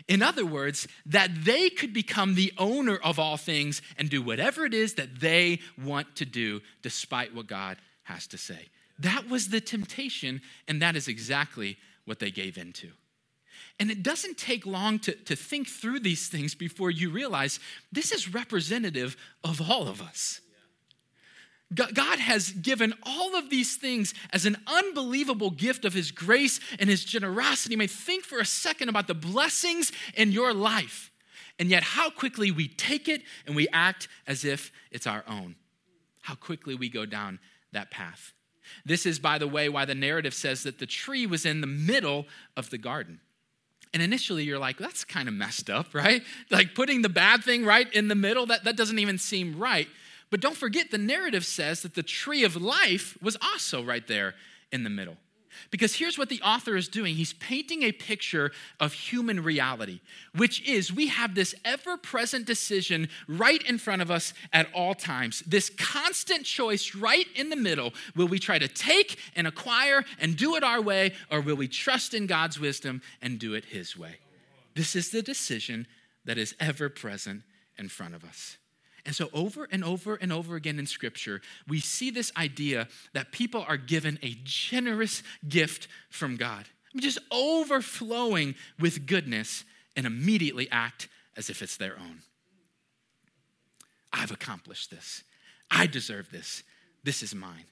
In 0.08 0.22
other 0.22 0.44
words, 0.44 0.86
that 1.06 1.30
they 1.44 1.70
could 1.70 1.92
become 1.92 2.34
the 2.34 2.52
owner 2.58 2.96
of 2.96 3.18
all 3.18 3.36
things 3.36 3.82
and 3.98 4.08
do 4.08 4.22
whatever 4.22 4.64
it 4.64 4.74
is 4.74 4.94
that 4.94 5.20
they 5.20 5.60
want 5.82 6.16
to 6.16 6.24
do, 6.24 6.60
despite 6.82 7.34
what 7.34 7.46
God 7.46 7.78
has 8.04 8.26
to 8.28 8.38
say. 8.38 8.68
That 8.98 9.28
was 9.28 9.48
the 9.48 9.60
temptation, 9.60 10.42
and 10.68 10.80
that 10.82 10.96
is 10.96 11.08
exactly 11.08 11.76
what 12.04 12.18
they 12.18 12.30
gave 12.30 12.56
into. 12.56 12.90
And 13.78 13.90
it 13.90 14.02
doesn't 14.02 14.38
take 14.38 14.64
long 14.64 14.98
to, 15.00 15.12
to 15.12 15.36
think 15.36 15.68
through 15.68 16.00
these 16.00 16.28
things 16.28 16.54
before 16.54 16.90
you 16.90 17.10
realize 17.10 17.60
this 17.92 18.12
is 18.12 18.32
representative 18.32 19.16
of 19.44 19.60
all 19.70 19.88
of 19.88 20.00
us. 20.00 20.40
God 21.74 22.20
has 22.20 22.52
given 22.52 22.94
all 23.02 23.34
of 23.34 23.50
these 23.50 23.76
things 23.76 24.14
as 24.32 24.46
an 24.46 24.56
unbelievable 24.68 25.50
gift 25.50 25.84
of 25.84 25.94
His 25.94 26.12
grace 26.12 26.60
and 26.78 26.88
His 26.88 27.04
generosity. 27.04 27.74
You 27.74 27.78
may 27.78 27.88
think 27.88 28.24
for 28.24 28.38
a 28.38 28.46
second 28.46 28.88
about 28.88 29.08
the 29.08 29.14
blessings 29.14 29.90
in 30.14 30.30
your 30.30 30.54
life, 30.54 31.10
and 31.58 31.68
yet 31.68 31.82
how 31.82 32.10
quickly 32.10 32.52
we 32.52 32.68
take 32.68 33.08
it 33.08 33.22
and 33.46 33.56
we 33.56 33.66
act 33.72 34.06
as 34.28 34.44
if 34.44 34.70
it's 34.92 35.08
our 35.08 35.24
own. 35.26 35.56
How 36.22 36.36
quickly 36.36 36.76
we 36.76 36.88
go 36.88 37.04
down 37.04 37.40
that 37.72 37.90
path. 37.90 38.32
This 38.84 39.04
is, 39.04 39.18
by 39.18 39.38
the 39.38 39.48
way, 39.48 39.68
why 39.68 39.84
the 39.84 39.94
narrative 39.94 40.34
says 40.34 40.62
that 40.62 40.78
the 40.78 40.86
tree 40.86 41.26
was 41.26 41.44
in 41.44 41.60
the 41.60 41.66
middle 41.66 42.26
of 42.56 42.70
the 42.70 42.78
garden. 42.78 43.20
And 43.92 44.02
initially, 44.02 44.44
you're 44.44 44.58
like, 44.58 44.78
that's 44.78 45.04
kind 45.04 45.28
of 45.28 45.34
messed 45.34 45.70
up, 45.70 45.94
right? 45.94 46.22
Like 46.50 46.74
putting 46.74 47.02
the 47.02 47.08
bad 47.08 47.42
thing 47.42 47.64
right 47.64 47.92
in 47.92 48.08
the 48.08 48.14
middle, 48.14 48.46
that, 48.46 48.64
that 48.64 48.76
doesn't 48.76 48.98
even 48.98 49.18
seem 49.18 49.58
right. 49.58 49.88
But 50.30 50.40
don't 50.40 50.56
forget, 50.56 50.90
the 50.90 50.98
narrative 50.98 51.44
says 51.44 51.82
that 51.82 51.94
the 51.94 52.02
tree 52.02 52.44
of 52.44 52.56
life 52.56 53.16
was 53.22 53.36
also 53.40 53.82
right 53.82 54.06
there 54.06 54.34
in 54.72 54.82
the 54.82 54.90
middle. 54.90 55.16
Because 55.70 55.94
here's 55.94 56.18
what 56.18 56.28
the 56.28 56.42
author 56.42 56.76
is 56.76 56.88
doing 56.88 57.14
he's 57.14 57.32
painting 57.34 57.82
a 57.82 57.92
picture 57.92 58.52
of 58.80 58.92
human 58.92 59.42
reality, 59.42 60.00
which 60.34 60.66
is 60.68 60.92
we 60.92 61.08
have 61.08 61.34
this 61.34 61.54
ever 61.64 61.96
present 61.96 62.46
decision 62.46 63.08
right 63.26 63.62
in 63.62 63.78
front 63.78 64.02
of 64.02 64.10
us 64.10 64.34
at 64.52 64.68
all 64.74 64.94
times. 64.94 65.42
This 65.46 65.70
constant 65.70 66.44
choice 66.44 66.94
right 66.94 67.26
in 67.34 67.50
the 67.50 67.56
middle. 67.56 67.94
Will 68.14 68.28
we 68.28 68.38
try 68.38 68.58
to 68.58 68.68
take 68.68 69.18
and 69.34 69.46
acquire 69.46 70.04
and 70.18 70.36
do 70.36 70.56
it 70.56 70.64
our 70.64 70.80
way, 70.80 71.12
or 71.30 71.40
will 71.40 71.56
we 71.56 71.68
trust 71.68 72.14
in 72.14 72.26
God's 72.26 72.60
wisdom 72.60 73.02
and 73.22 73.38
do 73.38 73.54
it 73.54 73.66
his 73.66 73.96
way? 73.96 74.16
This 74.74 74.94
is 74.94 75.10
the 75.10 75.22
decision 75.22 75.86
that 76.24 76.38
is 76.38 76.54
ever 76.60 76.88
present 76.88 77.42
in 77.78 77.88
front 77.88 78.14
of 78.14 78.24
us. 78.24 78.58
And 79.06 79.14
so, 79.14 79.30
over 79.32 79.68
and 79.70 79.84
over 79.84 80.16
and 80.16 80.32
over 80.32 80.56
again 80.56 80.80
in 80.80 80.86
Scripture, 80.86 81.40
we 81.68 81.78
see 81.78 82.10
this 82.10 82.32
idea 82.36 82.88
that 83.14 83.30
people 83.30 83.64
are 83.68 83.76
given 83.76 84.18
a 84.20 84.36
generous 84.42 85.22
gift 85.48 85.86
from 86.10 86.36
God. 86.36 86.66
I 86.68 86.88
mean, 86.92 87.02
just 87.02 87.20
overflowing 87.30 88.56
with 88.80 89.06
goodness 89.06 89.64
and 89.96 90.06
immediately 90.06 90.68
act 90.72 91.08
as 91.36 91.48
if 91.48 91.62
it's 91.62 91.76
their 91.76 91.96
own. 91.98 92.22
I've 94.12 94.32
accomplished 94.32 94.90
this. 94.90 95.22
I 95.70 95.86
deserve 95.86 96.30
this. 96.32 96.64
This 97.04 97.22
is 97.22 97.34
mine. 97.34 97.66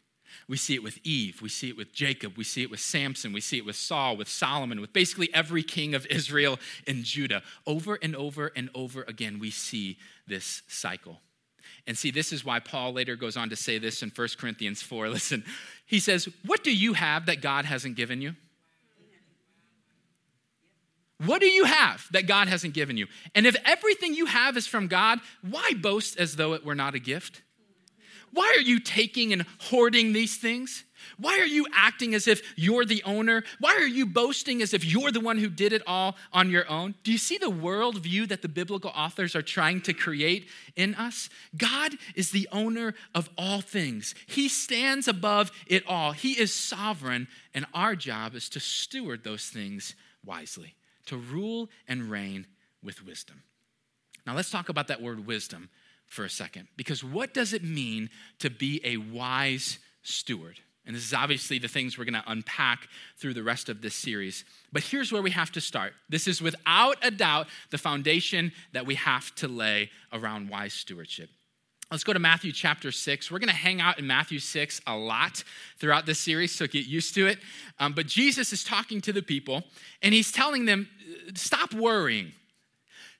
We 0.48 0.56
see 0.56 0.74
it 0.74 0.82
with 0.82 0.98
Eve. 1.04 1.40
We 1.42 1.48
see 1.48 1.68
it 1.68 1.76
with 1.76 1.92
Jacob. 1.92 2.36
We 2.36 2.44
see 2.44 2.62
it 2.62 2.70
with 2.70 2.80
Samson. 2.80 3.32
We 3.32 3.40
see 3.40 3.58
it 3.58 3.64
with 3.64 3.76
Saul, 3.76 4.16
with 4.16 4.28
Solomon, 4.28 4.80
with 4.80 4.92
basically 4.92 5.32
every 5.32 5.62
king 5.62 5.94
of 5.94 6.06
Israel 6.06 6.58
and 6.86 7.04
Judah. 7.04 7.42
Over 7.66 7.98
and 8.02 8.14
over 8.14 8.52
and 8.54 8.70
over 8.74 9.02
again, 9.02 9.38
we 9.38 9.50
see 9.50 9.98
this 10.26 10.62
cycle. 10.68 11.20
And 11.86 11.98
see, 11.98 12.10
this 12.10 12.32
is 12.32 12.44
why 12.44 12.60
Paul 12.60 12.92
later 12.92 13.16
goes 13.16 13.36
on 13.36 13.50
to 13.50 13.56
say 13.56 13.78
this 13.78 14.02
in 14.02 14.10
1 14.10 14.28
Corinthians 14.38 14.82
4. 14.82 15.08
Listen, 15.10 15.44
he 15.86 16.00
says, 16.00 16.28
What 16.46 16.64
do 16.64 16.74
you 16.74 16.94
have 16.94 17.26
that 17.26 17.40
God 17.40 17.64
hasn't 17.64 17.96
given 17.96 18.20
you? 18.20 18.34
What 21.18 21.40
do 21.40 21.46
you 21.46 21.64
have 21.64 22.06
that 22.10 22.26
God 22.26 22.48
hasn't 22.48 22.74
given 22.74 22.96
you? 22.96 23.06
And 23.34 23.46
if 23.46 23.56
everything 23.64 24.14
you 24.14 24.26
have 24.26 24.56
is 24.56 24.66
from 24.66 24.88
God, 24.88 25.20
why 25.48 25.72
boast 25.80 26.18
as 26.18 26.36
though 26.36 26.54
it 26.54 26.64
were 26.64 26.74
not 26.74 26.94
a 26.94 26.98
gift? 26.98 27.42
Why 28.34 28.52
are 28.56 28.60
you 28.60 28.80
taking 28.80 29.32
and 29.32 29.46
hoarding 29.58 30.12
these 30.12 30.36
things? 30.36 30.84
Why 31.18 31.38
are 31.38 31.46
you 31.46 31.66
acting 31.72 32.14
as 32.14 32.26
if 32.26 32.42
you're 32.56 32.84
the 32.84 33.02
owner? 33.04 33.44
Why 33.60 33.76
are 33.76 33.86
you 33.86 34.06
boasting 34.06 34.60
as 34.60 34.74
if 34.74 34.84
you're 34.84 35.12
the 35.12 35.20
one 35.20 35.38
who 35.38 35.48
did 35.48 35.72
it 35.72 35.82
all 35.86 36.16
on 36.32 36.50
your 36.50 36.68
own? 36.68 36.96
Do 37.04 37.12
you 37.12 37.18
see 37.18 37.38
the 37.38 37.50
worldview 37.50 38.28
that 38.28 38.42
the 38.42 38.48
biblical 38.48 38.90
authors 38.90 39.36
are 39.36 39.42
trying 39.42 39.82
to 39.82 39.92
create 39.92 40.48
in 40.74 40.96
us? 40.96 41.30
God 41.56 41.92
is 42.16 42.32
the 42.32 42.48
owner 42.50 42.94
of 43.14 43.30
all 43.38 43.60
things, 43.60 44.16
He 44.26 44.48
stands 44.48 45.06
above 45.06 45.52
it 45.68 45.84
all. 45.86 46.10
He 46.10 46.32
is 46.32 46.52
sovereign, 46.52 47.28
and 47.54 47.66
our 47.72 47.94
job 47.94 48.34
is 48.34 48.48
to 48.50 48.60
steward 48.60 49.22
those 49.22 49.46
things 49.46 49.94
wisely, 50.24 50.74
to 51.06 51.16
rule 51.16 51.68
and 51.86 52.10
reign 52.10 52.46
with 52.82 53.06
wisdom. 53.06 53.44
Now, 54.26 54.34
let's 54.34 54.50
talk 54.50 54.70
about 54.70 54.88
that 54.88 55.02
word 55.02 55.24
wisdom 55.24 55.68
for 56.06 56.24
a 56.24 56.30
second, 56.30 56.68
because 56.76 57.02
what 57.02 57.34
does 57.34 57.52
it 57.52 57.64
mean 57.64 58.10
to 58.38 58.50
be 58.50 58.80
a 58.84 58.96
wise 58.96 59.78
steward? 60.02 60.60
And 60.86 60.94
this 60.94 61.04
is 61.04 61.14
obviously 61.14 61.58
the 61.58 61.68
things 61.68 61.96
we're 61.96 62.04
going 62.04 62.22
to 62.22 62.30
unpack 62.30 62.88
through 63.16 63.34
the 63.34 63.42
rest 63.42 63.68
of 63.68 63.80
this 63.80 63.94
series. 63.94 64.44
But 64.70 64.82
here's 64.82 65.10
where 65.10 65.22
we 65.22 65.30
have 65.30 65.50
to 65.52 65.60
start. 65.60 65.94
This 66.10 66.28
is 66.28 66.42
without 66.42 66.98
a 67.02 67.10
doubt 67.10 67.46
the 67.70 67.78
foundation 67.78 68.52
that 68.72 68.84
we 68.84 68.96
have 68.96 69.34
to 69.36 69.48
lay 69.48 69.90
around 70.12 70.50
wise 70.50 70.74
stewardship. 70.74 71.30
Let's 71.90 72.04
go 72.04 72.12
to 72.12 72.18
Matthew 72.18 72.52
chapter 72.52 72.90
6. 72.90 73.30
We're 73.30 73.38
going 73.38 73.48
to 73.50 73.54
hang 73.54 73.80
out 73.80 73.98
in 73.98 74.06
Matthew 74.06 74.38
6 74.38 74.80
a 74.86 74.96
lot 74.96 75.44
throughout 75.78 76.06
this 76.06 76.18
series, 76.18 76.54
so 76.54 76.66
get 76.66 76.86
used 76.86 77.14
to 77.14 77.26
it. 77.26 77.38
Um, 77.78 77.92
but 77.92 78.06
Jesus 78.06 78.52
is 78.52 78.64
talking 78.64 79.00
to 79.02 79.12
the 79.12 79.22
people, 79.22 79.62
and 80.02 80.12
he's 80.12 80.32
telling 80.32 80.64
them, 80.64 80.88
stop 81.34 81.72
worrying. 81.72 82.32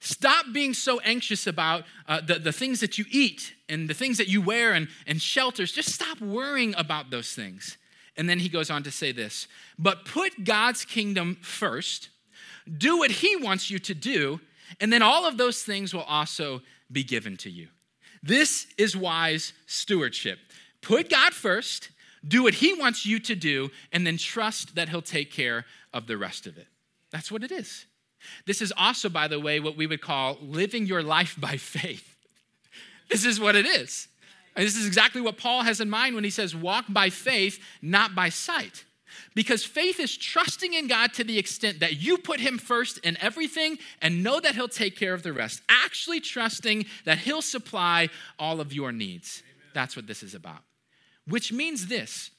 Stop 0.04 0.52
being 0.52 0.74
so 0.74 1.00
anxious 1.00 1.46
about 1.46 1.84
uh, 2.06 2.20
the, 2.20 2.38
the 2.38 2.52
things 2.52 2.80
that 2.80 2.98
you 2.98 3.06
eat 3.10 3.54
and 3.70 3.88
the 3.88 3.94
things 3.94 4.18
that 4.18 4.28
you 4.28 4.42
wear 4.42 4.74
and, 4.74 4.88
and 5.06 5.20
shelters. 5.20 5.72
Just 5.72 5.94
stop 5.94 6.20
worrying 6.20 6.74
about 6.76 7.08
those 7.08 7.32
things. 7.32 7.78
And 8.14 8.28
then 8.28 8.38
he 8.38 8.50
goes 8.50 8.68
on 8.68 8.82
to 8.82 8.90
say 8.90 9.12
this 9.12 9.48
But 9.78 10.04
put 10.04 10.44
God's 10.44 10.84
kingdom 10.84 11.38
first, 11.40 12.10
do 12.76 12.98
what 12.98 13.10
he 13.10 13.34
wants 13.36 13.70
you 13.70 13.78
to 13.78 13.94
do, 13.94 14.40
and 14.78 14.92
then 14.92 15.00
all 15.00 15.26
of 15.26 15.38
those 15.38 15.62
things 15.62 15.94
will 15.94 16.02
also 16.02 16.60
be 16.92 17.02
given 17.02 17.38
to 17.38 17.50
you. 17.50 17.68
This 18.22 18.66
is 18.76 18.94
wise 18.94 19.54
stewardship. 19.64 20.38
Put 20.82 21.08
God 21.08 21.32
first, 21.32 21.88
do 22.28 22.42
what 22.42 22.52
he 22.52 22.74
wants 22.74 23.06
you 23.06 23.18
to 23.20 23.34
do, 23.34 23.70
and 23.90 24.06
then 24.06 24.18
trust 24.18 24.74
that 24.74 24.90
he'll 24.90 25.00
take 25.00 25.32
care 25.32 25.64
of 25.94 26.06
the 26.06 26.18
rest 26.18 26.46
of 26.46 26.58
it. 26.58 26.66
That's 27.10 27.32
what 27.32 27.42
it 27.42 27.50
is. 27.50 27.86
This 28.46 28.60
is 28.60 28.72
also, 28.76 29.08
by 29.08 29.28
the 29.28 29.40
way, 29.40 29.60
what 29.60 29.76
we 29.76 29.86
would 29.86 30.00
call 30.00 30.38
living 30.40 30.86
your 30.86 31.02
life 31.02 31.36
by 31.38 31.56
faith. 31.56 32.10
This 33.10 33.26
is 33.26 33.38
what 33.38 33.54
it 33.54 33.66
is. 33.66 34.08
And 34.56 34.64
this 34.64 34.76
is 34.76 34.86
exactly 34.86 35.20
what 35.20 35.36
Paul 35.36 35.62
has 35.62 35.78
in 35.78 35.90
mind 35.90 36.14
when 36.14 36.24
he 36.24 36.30
says, 36.30 36.56
walk 36.56 36.86
by 36.88 37.10
faith, 37.10 37.62
not 37.82 38.14
by 38.14 38.30
sight. 38.30 38.84
Because 39.34 39.64
faith 39.64 39.98
is 39.98 40.16
trusting 40.16 40.74
in 40.74 40.86
God 40.86 41.12
to 41.14 41.24
the 41.24 41.38
extent 41.38 41.80
that 41.80 42.00
you 42.00 42.18
put 42.18 42.40
Him 42.40 42.58
first 42.58 42.98
in 42.98 43.16
everything 43.20 43.78
and 44.00 44.22
know 44.22 44.40
that 44.40 44.54
He'll 44.54 44.68
take 44.68 44.96
care 44.96 45.14
of 45.14 45.22
the 45.22 45.32
rest. 45.32 45.62
Actually, 45.68 46.20
trusting 46.20 46.86
that 47.04 47.18
He'll 47.18 47.42
supply 47.42 48.08
all 48.38 48.60
of 48.60 48.72
your 48.72 48.92
needs. 48.92 49.42
Amen. 49.44 49.70
That's 49.74 49.96
what 49.96 50.06
this 50.06 50.22
is 50.22 50.34
about. 50.34 50.62
Which 51.26 51.52
means 51.52 51.86
this 51.86 52.30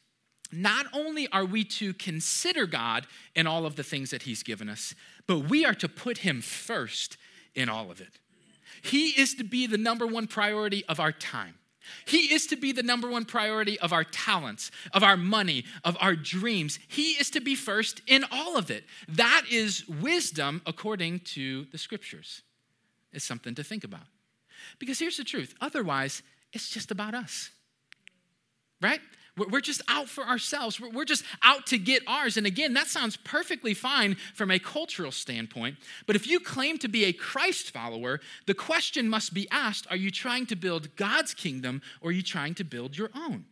not 0.52 0.88
only 0.94 1.28
are 1.32 1.46
we 1.46 1.64
to 1.64 1.94
consider 1.94 2.66
God 2.66 3.08
in 3.36 3.48
all 3.48 3.66
of 3.66 3.76
the 3.76 3.84
things 3.84 4.12
that 4.12 4.24
He's 4.24 4.44
given 4.44 4.70
us, 4.70 4.96
but 5.28 5.50
we 5.50 5.66
are 5.66 5.74
to 5.76 5.90
put 5.90 6.20
Him 6.20 6.42
first 6.42 7.18
in 7.56 7.70
all 7.70 7.92
of 7.92 8.02
it. 8.02 8.20
He 8.82 9.10
is 9.10 9.34
to 9.36 9.44
be 9.44 9.68
the 9.68 9.78
number 9.78 10.06
one 10.06 10.28
priority 10.28 10.84
of 10.88 11.00
our 11.00 11.12
time. 11.12 11.56
He 12.06 12.34
is 12.34 12.48
to 12.48 12.56
be 12.56 12.72
the 12.72 12.84
number 12.84 13.10
one 13.10 13.26
priority 13.26 13.80
of 13.80 13.94
our 13.94 14.04
talents, 14.04 14.72
of 14.94 15.04
our 15.04 15.18
money, 15.18 15.66
of 15.84 15.98
our 16.00 16.16
dreams. 16.16 16.80
He 16.88 17.12
is 17.12 17.30
to 17.32 17.42
be 17.42 17.56
first 17.56 18.02
in 18.08 18.24
all 18.32 18.58
of 18.58 18.72
it. 18.72 18.86
That 19.08 19.44
is 19.52 19.88
wisdom 19.88 20.62
according 20.66 21.22
to 21.22 21.66
the 21.66 21.78
scriptures. 21.78 22.42
It's 23.14 23.26
something 23.26 23.56
to 23.56 23.64
think 23.64 23.84
about. 23.84 24.08
Because 24.80 25.00
here's 25.00 25.18
the 25.18 25.24
truth 25.24 25.56
otherwise, 25.62 26.22
it's 26.54 26.70
just 26.70 26.92
about 26.92 27.14
us, 27.14 27.50
right? 28.82 29.02
We're 29.38 29.60
just 29.60 29.82
out 29.89 30.08
for 30.08 30.24
ourselves. 30.24 30.80
We're 30.80 31.04
just 31.04 31.26
out 31.43 31.67
to 31.67 31.78
get 31.78 32.04
ours. 32.08 32.38
And 32.38 32.48
again, 32.48 32.74
that 32.74 32.88
sounds 32.88 33.17
perfectly 33.17 33.74
fine 33.74 34.15
from 34.34 34.50
a 34.50 34.60
cultural 34.60 35.12
standpoint. 35.12 35.76
But 36.08 36.15
if 36.15 36.26
you 36.26 36.39
claim 36.39 36.78
to 36.78 36.88
be 36.88 37.04
a 37.04 37.12
Christ 37.12 37.71
follower, 37.71 38.21
the 38.45 38.54
question 38.54 39.10
must 39.10 39.34
be 39.34 39.48
asked 39.52 39.88
are 39.89 39.98
you 39.98 40.10
trying 40.10 40.45
to 40.48 40.56
build 40.56 40.95
God's 40.95 41.34
kingdom 41.34 41.82
or 42.00 42.10
are 42.10 42.13
you 42.13 42.24
trying 42.24 42.54
to 42.56 42.63
build 42.63 42.98
your 42.98 43.10
own? 43.13 43.45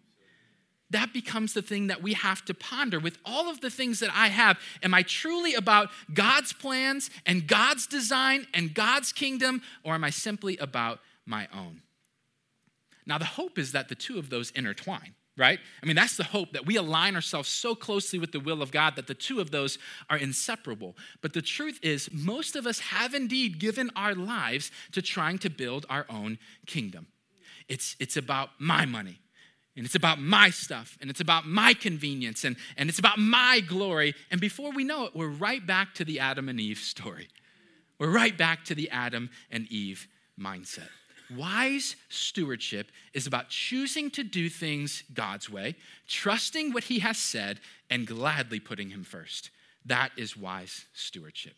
That 0.90 1.12
becomes 1.12 1.54
the 1.54 1.62
thing 1.62 1.88
that 1.88 2.04
we 2.04 2.14
have 2.14 2.46
to 2.46 2.54
ponder 2.54 3.00
with 3.00 3.18
all 3.26 3.50
of 3.50 3.60
the 3.60 3.72
things 3.72 4.00
that 4.00 4.12
I 4.14 4.28
have. 4.28 4.60
Am 4.84 4.94
I 4.94 5.02
truly 5.02 5.54
about 5.54 5.90
God's 6.14 6.54
plans 6.54 7.10
and 7.26 7.48
God's 7.48 7.88
design 7.88 8.48
and 8.54 8.74
God's 8.74 9.12
kingdom, 9.12 9.64
or 9.84 9.96
am 9.96 10.04
I 10.04 10.12
simply 10.12 10.56
about 10.58 11.00
my 11.26 11.48
own? 11.54 11.82
Now, 13.06 13.18
the 13.18 13.26
hope 13.26 13.58
is 13.58 13.72
that 13.72 13.90
the 13.90 13.96
two 13.96 14.20
of 14.20 14.30
those 14.30 14.52
intertwine 14.52 15.16
right? 15.38 15.60
I 15.82 15.86
mean, 15.86 15.96
that's 15.96 16.18
the 16.18 16.24
hope 16.24 16.54
that 16.54 16.66
we 16.66 16.76
align 16.76 17.16
ourselves 17.16 17.50
so 17.50 17.74
closely 17.74 18.20
with 18.20 18.32
the 18.32 18.40
will 18.40 18.62
of 18.62 18.72
God 18.72 18.96
that 18.96 19.08
the 19.08 19.14
two 19.14 19.40
of 19.40 19.52
those 19.52 19.78
are 20.10 20.18
inseparable. 20.18 20.96
But 21.22 21.34
the 21.34 21.42
truth 21.42 21.80
is, 21.82 22.10
most 22.12 22.56
of 22.56 22.68
us 22.68 22.80
have 22.80 23.14
indeed 23.14 23.60
given 23.60 23.90
our 23.96 24.14
lives 24.14 24.72
to 24.92 25.02
trying 25.02 25.40
to 25.40 25.50
build 25.50 25.86
our 25.90 26.06
own 26.10 26.38
kingdom. 26.68 27.08
It's, 27.68 27.96
it's 28.00 28.18
about 28.18 28.50
my 28.60 28.86
money. 28.86 29.20
And 29.76 29.88
it's 29.88 29.96
about 29.96 30.22
my 30.22 30.52
stuff, 30.52 31.00
and 31.02 31.10
it's 31.10 31.20
about 31.20 31.48
my 31.48 31.74
convenience, 31.74 32.44
and, 32.44 32.58
and 32.78 32.90
it's 32.90 33.00
about 33.00 33.18
my 33.18 33.60
glory. 33.60 34.14
And 34.30 34.40
before 34.40 34.72
we 34.72 34.84
know 34.84 35.06
it, 35.06 35.16
we're 35.16 35.30
right 35.30 35.66
back 35.66 35.96
to 35.96 36.06
the 36.06 36.20
Adam 36.20 36.48
and 36.48 36.60
Eve 36.60 36.78
story. 36.78 37.28
We're 37.98 38.12
right 38.12 38.38
back 38.38 38.66
to 38.66 38.76
the 38.76 38.88
Adam 38.92 39.32
and 39.50 39.66
Eve 39.72 40.08
mindset. 40.40 40.90
Wise 41.36 41.96
stewardship 42.10 42.92
is 43.14 43.28
about 43.28 43.50
choosing 43.50 44.10
to 44.12 44.24
do 44.24 44.50
things 44.50 45.04
God's 45.14 45.50
way, 45.50 45.76
trusting 46.08 46.74
what 46.74 46.86
He 46.86 47.00
has 47.00 47.18
said, 47.18 47.60
and 47.90 48.08
gladly 48.08 48.60
putting 48.60 48.90
Him 48.90 49.04
first. 49.04 49.50
That 49.86 50.12
is 50.18 50.38
wise 50.38 50.86
stewardship. 50.94 51.56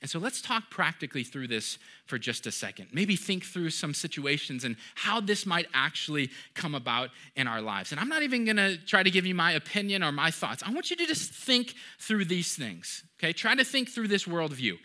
And 0.00 0.10
so 0.10 0.18
let's 0.18 0.42
talk 0.42 0.68
practically 0.68 1.22
through 1.22 1.46
this 1.46 1.78
for 2.06 2.18
just 2.18 2.46
a 2.48 2.50
second. 2.50 2.88
Maybe 2.92 3.14
think 3.14 3.44
through 3.44 3.70
some 3.70 3.94
situations 3.94 4.64
and 4.64 4.74
how 4.96 5.20
this 5.20 5.46
might 5.46 5.66
actually 5.72 6.30
come 6.54 6.74
about 6.74 7.10
in 7.36 7.46
our 7.46 7.60
lives. 7.62 7.92
And 7.92 8.00
I'm 8.00 8.08
not 8.08 8.24
even 8.24 8.44
gonna 8.44 8.76
try 8.78 9.04
to 9.04 9.10
give 9.12 9.26
you 9.26 9.34
my 9.36 9.52
opinion 9.52 10.02
or 10.02 10.10
my 10.10 10.32
thoughts. 10.32 10.60
I 10.66 10.72
want 10.72 10.90
you 10.90 10.96
to 10.96 11.06
just 11.06 11.30
think 11.30 11.74
through 12.00 12.24
these 12.24 12.56
things, 12.56 13.04
okay? 13.18 13.32
Try 13.32 13.54
to 13.54 13.64
think 13.64 13.90
through 13.90 14.08
this 14.08 14.24
worldview. 14.24 14.76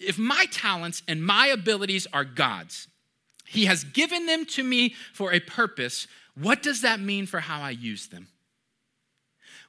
If 0.00 0.18
my 0.18 0.46
talents 0.50 1.04
and 1.06 1.24
my 1.24 1.46
abilities 1.46 2.08
are 2.12 2.24
God's, 2.24 2.88
he 3.50 3.64
has 3.64 3.82
given 3.82 4.26
them 4.26 4.46
to 4.46 4.62
me 4.62 4.94
for 5.12 5.32
a 5.32 5.40
purpose. 5.40 6.06
What 6.34 6.62
does 6.62 6.82
that 6.82 7.00
mean 7.00 7.26
for 7.26 7.40
how 7.40 7.60
I 7.60 7.70
use 7.70 8.06
them? 8.06 8.28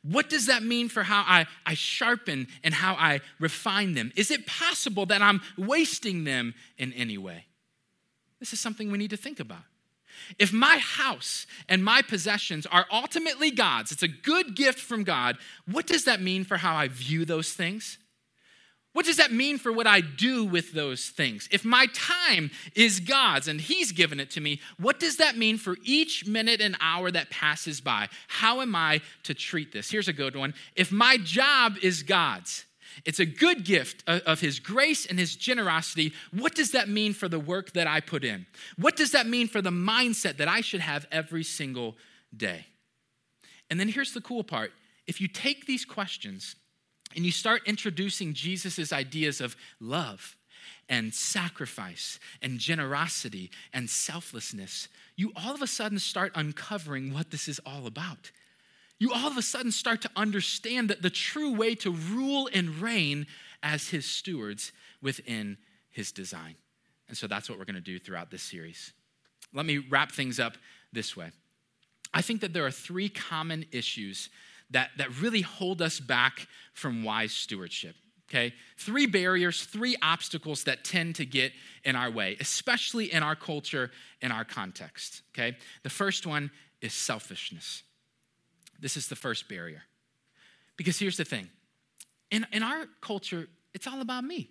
What 0.03 0.29
does 0.29 0.45
that 0.47 0.63
mean 0.63 0.87
for 0.87 1.03
how 1.03 1.23
I, 1.27 1.45
I 1.65 1.73
sharpen 1.73 2.47
and 2.63 2.73
how 2.73 2.93
I 2.93 3.21
refine 3.39 3.93
them? 3.93 4.11
Is 4.15 4.31
it 4.31 4.45
possible 4.45 5.05
that 5.07 5.21
I'm 5.21 5.41
wasting 5.57 6.23
them 6.23 6.53
in 6.77 6.93
any 6.93 7.17
way? 7.17 7.45
This 8.39 8.53
is 8.53 8.59
something 8.59 8.91
we 8.91 8.97
need 8.97 9.11
to 9.11 9.17
think 9.17 9.39
about. 9.39 9.63
If 10.37 10.53
my 10.53 10.77
house 10.77 11.47
and 11.67 11.83
my 11.83 12.01
possessions 12.01 12.65
are 12.67 12.85
ultimately 12.91 13.49
God's, 13.49 13.91
it's 13.91 14.03
a 14.03 14.07
good 14.07 14.55
gift 14.55 14.79
from 14.79 15.03
God, 15.03 15.37
what 15.65 15.87
does 15.87 16.05
that 16.05 16.21
mean 16.21 16.43
for 16.43 16.57
how 16.57 16.75
I 16.75 16.87
view 16.87 17.25
those 17.25 17.53
things? 17.53 17.97
What 18.93 19.05
does 19.05 19.17
that 19.17 19.31
mean 19.31 19.57
for 19.57 19.71
what 19.71 19.87
I 19.87 20.01
do 20.01 20.43
with 20.43 20.73
those 20.73 21.09
things? 21.09 21.47
If 21.49 21.63
my 21.63 21.87
time 21.93 22.51
is 22.75 22.99
God's 22.99 23.47
and 23.47 23.61
He's 23.61 23.93
given 23.93 24.19
it 24.19 24.29
to 24.31 24.41
me, 24.41 24.59
what 24.77 24.99
does 24.99 25.17
that 25.17 25.37
mean 25.37 25.57
for 25.57 25.77
each 25.83 26.27
minute 26.27 26.59
and 26.59 26.75
hour 26.81 27.09
that 27.09 27.29
passes 27.29 27.79
by? 27.79 28.09
How 28.27 28.59
am 28.61 28.75
I 28.75 29.01
to 29.23 29.33
treat 29.33 29.71
this? 29.71 29.89
Here's 29.89 30.09
a 30.09 30.13
good 30.13 30.35
one. 30.35 30.53
If 30.75 30.91
my 30.91 31.17
job 31.17 31.75
is 31.81 32.03
God's, 32.03 32.65
it's 33.05 33.19
a 33.21 33.25
good 33.25 33.63
gift 33.63 34.03
of 34.07 34.41
His 34.41 34.59
grace 34.59 35.05
and 35.05 35.17
His 35.17 35.37
generosity. 35.37 36.11
What 36.31 36.53
does 36.53 36.71
that 36.71 36.89
mean 36.89 37.13
for 37.13 37.29
the 37.29 37.39
work 37.39 37.71
that 37.71 37.87
I 37.87 38.01
put 38.01 38.25
in? 38.25 38.45
What 38.77 38.97
does 38.97 39.11
that 39.11 39.25
mean 39.25 39.47
for 39.47 39.61
the 39.61 39.69
mindset 39.69 40.35
that 40.37 40.49
I 40.49 40.59
should 40.59 40.81
have 40.81 41.07
every 41.13 41.43
single 41.43 41.95
day? 42.35 42.65
And 43.69 43.79
then 43.79 43.87
here's 43.87 44.13
the 44.13 44.21
cool 44.21 44.43
part 44.43 44.73
if 45.07 45.21
you 45.21 45.29
take 45.29 45.65
these 45.65 45.85
questions 45.85 46.57
and 47.15 47.25
you 47.25 47.31
start 47.31 47.61
introducing 47.65 48.33
Jesus' 48.33 48.93
ideas 48.93 49.41
of 49.41 49.55
love 49.79 50.35
and 50.89 51.13
sacrifice 51.13 52.19
and 52.41 52.59
generosity 52.59 53.49
and 53.73 53.89
selflessness, 53.89 54.87
you 55.15 55.31
all 55.35 55.53
of 55.55 55.61
a 55.61 55.67
sudden 55.67 55.99
start 55.99 56.31
uncovering 56.35 57.13
what 57.13 57.31
this 57.31 57.47
is 57.47 57.59
all 57.65 57.87
about. 57.87 58.31
You 58.99 59.13
all 59.13 59.27
of 59.27 59.37
a 59.37 59.41
sudden 59.41 59.71
start 59.71 60.01
to 60.01 60.11
understand 60.15 60.89
that 60.89 61.01
the 61.01 61.09
true 61.09 61.55
way 61.55 61.75
to 61.75 61.91
rule 61.91 62.49
and 62.53 62.69
reign 62.81 63.25
as 63.63 63.89
his 63.89 64.05
stewards 64.05 64.71
within 65.01 65.57
his 65.89 66.11
design. 66.11 66.55
And 67.07 67.17
so 67.17 67.27
that's 67.27 67.49
what 67.49 67.57
we're 67.57 67.65
going 67.65 67.75
to 67.75 67.81
do 67.81 67.99
throughout 67.99 68.29
this 68.29 68.43
series. 68.43 68.93
Let 69.53 69.65
me 69.65 69.79
wrap 69.89 70.11
things 70.11 70.39
up 70.39 70.53
this 70.93 71.17
way. 71.17 71.31
I 72.13 72.21
think 72.21 72.41
that 72.41 72.53
there 72.53 72.65
are 72.65 72.71
three 72.71 73.09
common 73.09 73.65
issues 73.71 74.29
that, 74.71 74.91
that 74.97 75.19
really 75.21 75.41
hold 75.41 75.81
us 75.81 75.99
back 75.99 76.47
from 76.73 77.03
wise 77.03 77.31
stewardship. 77.31 77.95
Okay? 78.29 78.53
Three 78.77 79.07
barriers, 79.07 79.65
three 79.65 79.97
obstacles 80.01 80.63
that 80.63 80.83
tend 80.83 81.15
to 81.15 81.25
get 81.25 81.51
in 81.83 81.95
our 81.95 82.09
way, 82.09 82.37
especially 82.39 83.11
in 83.11 83.23
our 83.23 83.35
culture, 83.35 83.91
in 84.21 84.31
our 84.31 84.45
context. 84.45 85.21
Okay? 85.33 85.57
The 85.83 85.89
first 85.89 86.25
one 86.25 86.49
is 86.81 86.93
selfishness. 86.93 87.83
This 88.79 88.97
is 88.97 89.07
the 89.07 89.15
first 89.15 89.49
barrier. 89.49 89.83
Because 90.77 90.97
here's 90.97 91.17
the 91.17 91.25
thing 91.25 91.49
in, 92.31 92.47
in 92.51 92.63
our 92.63 92.85
culture, 93.01 93.47
it's 93.73 93.85
all 93.85 94.01
about 94.01 94.23
me. 94.23 94.49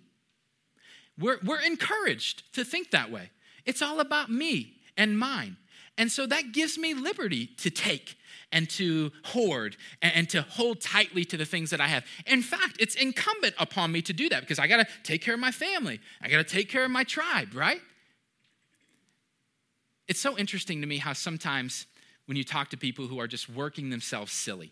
We're, 1.19 1.39
we're 1.43 1.61
encouraged 1.61 2.53
to 2.53 2.63
think 2.63 2.91
that 2.91 3.11
way. 3.11 3.31
It's 3.65 3.81
all 3.81 3.99
about 3.99 4.31
me 4.31 4.73
and 4.95 5.17
mine. 5.17 5.57
And 6.01 6.11
so 6.11 6.25
that 6.25 6.51
gives 6.51 6.79
me 6.79 6.95
liberty 6.95 7.45
to 7.57 7.69
take 7.69 8.17
and 8.51 8.67
to 8.71 9.11
hoard 9.23 9.77
and, 10.01 10.27
to 10.31 10.41
hold 10.41 10.81
tightly 10.81 11.23
to 11.25 11.37
the 11.37 11.45
things 11.45 11.69
that 11.69 11.79
I 11.79 11.85
have. 11.89 12.03
In 12.25 12.41
fact, 12.41 12.77
it's 12.79 12.95
incumbent 12.95 13.53
upon 13.59 13.91
me 13.91 14.01
to 14.01 14.11
do 14.11 14.27
that 14.29 14.41
because 14.41 14.57
I 14.57 14.65
got 14.65 14.77
to 14.77 14.87
take 15.03 15.21
care 15.21 15.35
of 15.35 15.39
my 15.39 15.51
family, 15.51 15.99
I 16.19 16.27
got 16.27 16.37
to 16.37 16.43
take 16.43 16.69
care 16.69 16.83
of 16.83 16.89
my 16.89 17.03
tribe, 17.03 17.53
right? 17.53 17.81
It's 20.07 20.19
so 20.19 20.35
interesting 20.39 20.81
to 20.81 20.87
me 20.87 20.97
how 20.97 21.13
sometimes 21.13 21.85
when 22.25 22.35
you 22.35 22.43
talk 22.43 22.71
to 22.71 22.77
people 22.77 23.05
who 23.05 23.19
are 23.19 23.27
just 23.27 23.47
working 23.47 23.91
themselves 23.91 24.31
silly, 24.31 24.71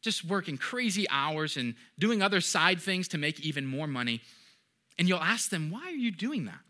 just 0.00 0.24
working 0.24 0.56
crazy 0.56 1.06
hours 1.10 1.58
and 1.58 1.74
doing 1.98 2.22
other 2.22 2.40
side 2.40 2.80
things 2.80 3.06
to 3.08 3.18
make 3.18 3.40
even 3.40 3.66
more 3.66 3.86
money, 3.86 4.22
and 4.98 5.10
you'll 5.10 5.20
ask 5.20 5.50
them, 5.50 5.70
Why 5.70 5.82
are 5.82 5.90
you 5.90 6.10
doing 6.10 6.46
that? 6.46 6.60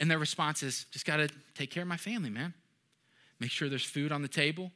And 0.00 0.10
their 0.10 0.18
response 0.18 0.62
is, 0.62 0.86
Just 0.90 1.06
got 1.06 1.16
to 1.16 1.28
take 1.54 1.70
care 1.70 1.82
of 1.82 1.88
my 1.88 1.96
family, 1.96 2.30
man. 2.30 2.54
Make 3.40 3.50
sure 3.50 3.68
there's 3.68 3.84
food 3.84 4.12
on 4.12 4.22
the 4.22 4.28
table, 4.28 4.72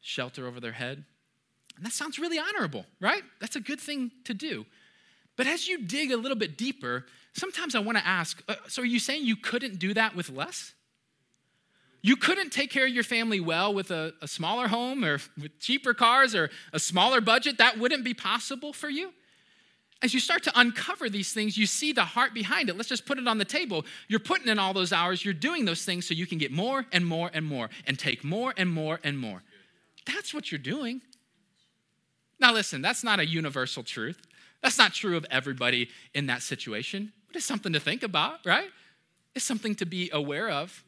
shelter 0.00 0.46
over 0.46 0.60
their 0.60 0.72
head. 0.72 1.04
And 1.76 1.86
that 1.86 1.92
sounds 1.92 2.18
really 2.18 2.38
honorable, 2.38 2.84
right? 3.00 3.22
That's 3.40 3.56
a 3.56 3.60
good 3.60 3.80
thing 3.80 4.10
to 4.24 4.34
do. 4.34 4.66
But 5.36 5.46
as 5.46 5.68
you 5.68 5.82
dig 5.82 6.12
a 6.12 6.16
little 6.16 6.36
bit 6.36 6.58
deeper, 6.58 7.06
sometimes 7.32 7.74
I 7.74 7.78
want 7.78 7.98
to 7.98 8.06
ask 8.06 8.42
uh, 8.48 8.56
so 8.68 8.82
are 8.82 8.86
you 8.86 8.98
saying 8.98 9.24
you 9.24 9.36
couldn't 9.36 9.78
do 9.78 9.94
that 9.94 10.14
with 10.14 10.30
less? 10.30 10.74
You 12.02 12.16
couldn't 12.16 12.50
take 12.50 12.70
care 12.70 12.86
of 12.86 12.92
your 12.92 13.04
family 13.04 13.40
well 13.40 13.74
with 13.74 13.90
a, 13.90 14.14
a 14.22 14.28
smaller 14.28 14.68
home 14.68 15.04
or 15.04 15.18
with 15.40 15.58
cheaper 15.58 15.92
cars 15.92 16.34
or 16.34 16.50
a 16.72 16.78
smaller 16.78 17.20
budget? 17.20 17.58
That 17.58 17.78
wouldn't 17.78 18.04
be 18.04 18.14
possible 18.14 18.72
for 18.72 18.88
you? 18.88 19.12
As 20.02 20.14
you 20.14 20.20
start 20.20 20.42
to 20.44 20.52
uncover 20.58 21.10
these 21.10 21.32
things, 21.32 21.58
you 21.58 21.66
see 21.66 21.92
the 21.92 22.04
heart 22.04 22.32
behind 22.32 22.70
it. 22.70 22.76
Let's 22.76 22.88
just 22.88 23.04
put 23.04 23.18
it 23.18 23.28
on 23.28 23.36
the 23.36 23.44
table. 23.44 23.84
You're 24.08 24.20
putting 24.20 24.48
in 24.48 24.58
all 24.58 24.72
those 24.72 24.92
hours, 24.92 25.24
you're 25.24 25.34
doing 25.34 25.66
those 25.66 25.84
things 25.84 26.06
so 26.06 26.14
you 26.14 26.26
can 26.26 26.38
get 26.38 26.50
more 26.50 26.86
and 26.90 27.06
more 27.06 27.30
and 27.34 27.44
more 27.44 27.68
and 27.86 27.98
take 27.98 28.24
more 28.24 28.54
and 28.56 28.70
more 28.70 28.98
and 29.04 29.18
more. 29.18 29.42
That's 30.06 30.32
what 30.32 30.50
you're 30.50 30.58
doing. 30.58 31.02
Now, 32.38 32.54
listen, 32.54 32.80
that's 32.80 33.04
not 33.04 33.20
a 33.20 33.26
universal 33.26 33.82
truth. 33.82 34.22
That's 34.62 34.78
not 34.78 34.94
true 34.94 35.16
of 35.16 35.26
everybody 35.30 35.88
in 36.14 36.26
that 36.26 36.42
situation, 36.42 37.12
but 37.26 37.36
it's 37.36 37.44
something 37.44 37.72
to 37.74 37.80
think 37.80 38.02
about, 38.02 38.40
right? 38.46 38.70
It's 39.34 39.44
something 39.44 39.74
to 39.76 39.86
be 39.86 40.10
aware 40.12 40.48
of. 40.50 40.82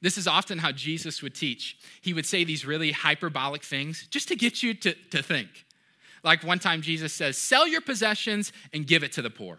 This 0.00 0.16
is 0.16 0.28
often 0.28 0.58
how 0.58 0.70
Jesus 0.70 1.22
would 1.22 1.34
teach. 1.34 1.76
He 2.00 2.14
would 2.14 2.26
say 2.26 2.44
these 2.44 2.64
really 2.64 2.92
hyperbolic 2.92 3.64
things 3.64 4.06
just 4.10 4.28
to 4.28 4.36
get 4.36 4.62
you 4.62 4.74
to, 4.74 4.94
to 5.10 5.22
think. 5.22 5.48
Like 6.22 6.44
one 6.44 6.58
time, 6.58 6.82
Jesus 6.82 7.12
says, 7.12 7.36
Sell 7.36 7.66
your 7.66 7.80
possessions 7.80 8.52
and 8.72 8.86
give 8.86 9.02
it 9.02 9.12
to 9.12 9.22
the 9.22 9.30
poor. 9.30 9.58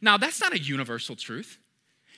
Now, 0.00 0.16
that's 0.16 0.40
not 0.40 0.52
a 0.52 0.58
universal 0.58 1.16
truth. 1.16 1.58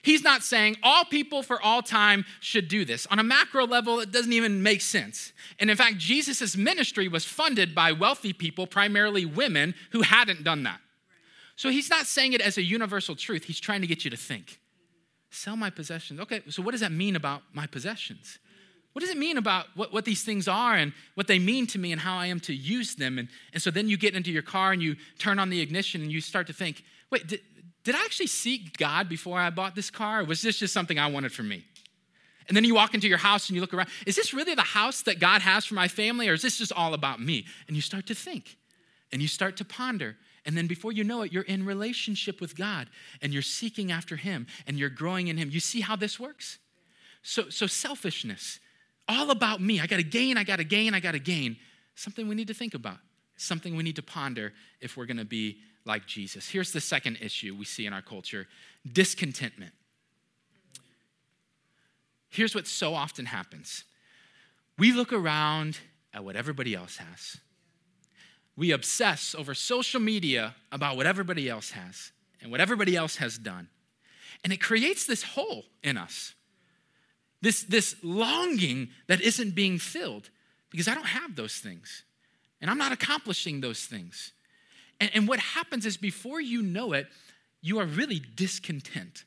He's 0.02 0.22
not 0.22 0.42
saying 0.42 0.76
all 0.82 1.04
people 1.04 1.42
for 1.42 1.60
all 1.60 1.82
time 1.82 2.24
should 2.40 2.68
do 2.68 2.84
this. 2.84 3.06
On 3.06 3.18
a 3.18 3.24
macro 3.24 3.66
level, 3.66 4.00
it 4.00 4.12
doesn't 4.12 4.32
even 4.32 4.62
make 4.62 4.80
sense. 4.80 5.32
And 5.58 5.70
in 5.70 5.76
fact, 5.76 5.98
Jesus' 5.98 6.56
ministry 6.56 7.08
was 7.08 7.24
funded 7.24 7.74
by 7.74 7.92
wealthy 7.92 8.32
people, 8.32 8.66
primarily 8.66 9.24
women, 9.24 9.74
who 9.90 10.02
hadn't 10.02 10.44
done 10.44 10.62
that. 10.62 10.80
So 11.56 11.70
he's 11.70 11.90
not 11.90 12.06
saying 12.06 12.34
it 12.34 12.40
as 12.40 12.56
a 12.56 12.62
universal 12.62 13.16
truth. 13.16 13.44
He's 13.44 13.58
trying 13.58 13.80
to 13.80 13.88
get 13.88 14.04
you 14.04 14.10
to 14.10 14.16
think. 14.16 14.60
Sell 15.30 15.56
my 15.56 15.70
possessions. 15.70 16.20
Okay, 16.20 16.42
so 16.48 16.62
what 16.62 16.70
does 16.70 16.80
that 16.80 16.92
mean 16.92 17.16
about 17.16 17.42
my 17.52 17.66
possessions? 17.66 18.38
What 18.98 19.02
does 19.02 19.10
it 19.10 19.16
mean 19.16 19.38
about 19.38 19.66
what, 19.76 19.92
what 19.92 20.04
these 20.04 20.24
things 20.24 20.48
are 20.48 20.74
and 20.74 20.92
what 21.14 21.28
they 21.28 21.38
mean 21.38 21.68
to 21.68 21.78
me 21.78 21.92
and 21.92 22.00
how 22.00 22.18
I 22.18 22.26
am 22.26 22.40
to 22.40 22.52
use 22.52 22.96
them? 22.96 23.16
And, 23.16 23.28
and 23.52 23.62
so 23.62 23.70
then 23.70 23.88
you 23.88 23.96
get 23.96 24.16
into 24.16 24.32
your 24.32 24.42
car 24.42 24.72
and 24.72 24.82
you 24.82 24.96
turn 25.20 25.38
on 25.38 25.50
the 25.50 25.60
ignition 25.60 26.02
and 26.02 26.10
you 26.10 26.20
start 26.20 26.48
to 26.48 26.52
think, 26.52 26.82
wait, 27.08 27.28
did, 27.28 27.38
did 27.84 27.94
I 27.94 28.00
actually 28.00 28.26
seek 28.26 28.76
God 28.76 29.08
before 29.08 29.38
I 29.38 29.50
bought 29.50 29.76
this 29.76 29.88
car? 29.88 30.22
Or 30.22 30.24
was 30.24 30.42
this 30.42 30.58
just 30.58 30.74
something 30.74 30.98
I 30.98 31.06
wanted 31.06 31.30
for 31.30 31.44
me? 31.44 31.64
And 32.48 32.56
then 32.56 32.64
you 32.64 32.74
walk 32.74 32.92
into 32.92 33.06
your 33.06 33.18
house 33.18 33.48
and 33.48 33.54
you 33.54 33.60
look 33.60 33.72
around. 33.72 33.88
Is 34.04 34.16
this 34.16 34.34
really 34.34 34.56
the 34.56 34.62
house 34.62 35.02
that 35.02 35.20
God 35.20 35.42
has 35.42 35.64
for 35.64 35.74
my 35.74 35.86
family, 35.86 36.28
or 36.28 36.32
is 36.32 36.42
this 36.42 36.58
just 36.58 36.72
all 36.72 36.92
about 36.92 37.20
me? 37.20 37.46
And 37.68 37.76
you 37.76 37.82
start 37.82 38.04
to 38.08 38.16
think 38.16 38.56
and 39.12 39.22
you 39.22 39.28
start 39.28 39.56
to 39.58 39.64
ponder. 39.64 40.16
And 40.44 40.56
then 40.56 40.66
before 40.66 40.90
you 40.90 41.04
know 41.04 41.22
it, 41.22 41.32
you're 41.32 41.44
in 41.44 41.64
relationship 41.64 42.40
with 42.40 42.56
God 42.56 42.88
and 43.22 43.32
you're 43.32 43.42
seeking 43.42 43.92
after 43.92 44.16
Him 44.16 44.48
and 44.66 44.76
you're 44.76 44.90
growing 44.90 45.28
in 45.28 45.36
Him. 45.36 45.50
You 45.52 45.60
see 45.60 45.82
how 45.82 45.94
this 45.94 46.18
works? 46.18 46.58
So, 47.22 47.48
so 47.48 47.68
selfishness, 47.68 48.58
all 49.08 49.30
about 49.30 49.60
me. 49.60 49.80
I 49.80 49.86
got 49.86 49.96
to 49.96 50.02
gain, 50.02 50.36
I 50.36 50.44
got 50.44 50.56
to 50.56 50.64
gain, 50.64 50.94
I 50.94 51.00
got 51.00 51.12
to 51.12 51.18
gain. 51.18 51.56
Something 51.94 52.28
we 52.28 52.34
need 52.34 52.48
to 52.48 52.54
think 52.54 52.74
about, 52.74 52.98
something 53.36 53.76
we 53.76 53.82
need 53.82 53.96
to 53.96 54.02
ponder 54.02 54.52
if 54.80 54.96
we're 54.96 55.06
going 55.06 55.16
to 55.16 55.24
be 55.24 55.58
like 55.84 56.06
Jesus. 56.06 56.48
Here's 56.48 56.72
the 56.72 56.80
second 56.80 57.18
issue 57.20 57.56
we 57.56 57.64
see 57.64 57.86
in 57.86 57.92
our 57.92 58.02
culture 58.02 58.46
discontentment. 58.92 59.72
Here's 62.28 62.54
what 62.54 62.66
so 62.66 62.94
often 62.94 63.26
happens 63.26 63.84
we 64.76 64.92
look 64.92 65.12
around 65.12 65.78
at 66.14 66.24
what 66.24 66.36
everybody 66.36 66.74
else 66.74 66.98
has. 66.98 67.38
We 68.56 68.72
obsess 68.72 69.34
over 69.36 69.54
social 69.54 70.00
media 70.00 70.54
about 70.72 70.96
what 70.96 71.06
everybody 71.06 71.48
else 71.48 71.70
has 71.70 72.12
and 72.40 72.50
what 72.50 72.60
everybody 72.60 72.96
else 72.96 73.16
has 73.16 73.38
done. 73.38 73.68
And 74.44 74.52
it 74.52 74.60
creates 74.60 75.06
this 75.06 75.22
hole 75.22 75.64
in 75.82 75.96
us, 75.96 76.34
this, 77.40 77.62
this 77.62 77.96
longing 78.02 78.88
that 79.06 79.20
isn't 79.20 79.54
being 79.54 79.78
filled 79.78 80.30
because 80.70 80.88
I 80.88 80.94
don't 80.94 81.06
have 81.06 81.36
those 81.36 81.56
things 81.58 82.04
and 82.60 82.70
I'm 82.70 82.78
not 82.78 82.92
accomplishing 82.92 83.60
those 83.60 83.84
things. 83.84 84.32
And, 85.00 85.10
and 85.14 85.28
what 85.28 85.38
happens 85.38 85.86
is 85.86 85.96
before 85.96 86.40
you 86.40 86.62
know 86.62 86.92
it, 86.92 87.06
you 87.60 87.78
are 87.78 87.86
really 87.86 88.20
discontent. 88.34 89.24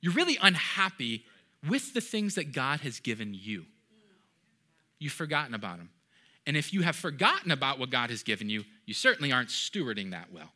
You're 0.00 0.12
really 0.12 0.38
unhappy 0.40 1.24
with 1.68 1.94
the 1.94 2.00
things 2.00 2.36
that 2.36 2.52
God 2.52 2.80
has 2.80 3.00
given 3.00 3.34
you. 3.34 3.66
You've 4.98 5.12
forgotten 5.12 5.54
about 5.54 5.78
them. 5.78 5.90
And 6.46 6.56
if 6.56 6.72
you 6.72 6.82
have 6.82 6.94
forgotten 6.94 7.50
about 7.50 7.78
what 7.78 7.90
God 7.90 8.10
has 8.10 8.22
given 8.22 8.48
you, 8.48 8.64
you 8.86 8.94
certainly 8.94 9.32
aren't 9.32 9.48
stewarding 9.48 10.12
that 10.12 10.32
well. 10.32 10.52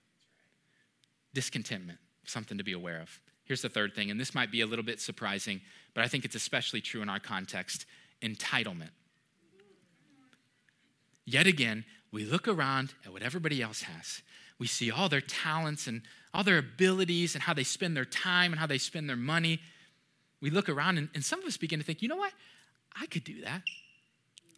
Discontentment, 1.35 1.99
something 2.25 2.59
to 2.59 2.65
be 2.65 2.73
aware 2.73 3.01
of. 3.01 3.21
Here's 3.51 3.63
the 3.63 3.69
third 3.69 3.97
thing, 3.97 4.13
and 4.13 4.21
this 4.21 4.33
might 4.33 4.53
be 4.53 4.61
a 4.61 4.67
little 4.67 4.85
bit 4.85 5.01
surprising, 5.01 5.61
but 5.93 6.05
I 6.05 6.07
think 6.07 6.25
it's 6.25 6.37
especially 6.37 6.81
true 6.81 7.03
in 7.03 7.09
our 7.09 7.19
context 7.19 7.85
entitlement. 8.23 8.91
Yet 11.25 11.49
again, 11.49 11.85
we 12.13 12.25
look 12.25 12.47
around 12.47 12.95
at 13.05 13.13
what 13.13 13.23
everybody 13.23 13.61
else 13.61 13.83
has. 13.83 14.23
We 14.61 14.69
see 14.69 14.93
all 14.93 15.09
their 15.09 15.21
talents 15.21 15.89
and 15.89 16.03
all 16.33 16.45
their 16.45 16.59
abilities 16.59 17.35
and 17.35 17.43
how 17.43 17.53
they 17.53 17.65
spend 17.65 17.97
their 17.97 18.05
time 18.05 18.53
and 18.53 18.61
how 18.61 18.69
they 18.69 18.79
spend 18.79 19.09
their 19.09 19.17
money. 19.17 19.59
We 20.41 20.51
look 20.51 20.69
around 20.69 20.99
and, 20.99 21.09
and 21.13 21.25
some 21.25 21.41
of 21.41 21.47
us 21.47 21.57
begin 21.57 21.81
to 21.81 21.85
think, 21.85 22.03
you 22.03 22.09
know 22.09 22.15
what? 22.15 22.33
I 22.95 23.07
could 23.07 23.25
do 23.25 23.41
that. 23.41 23.63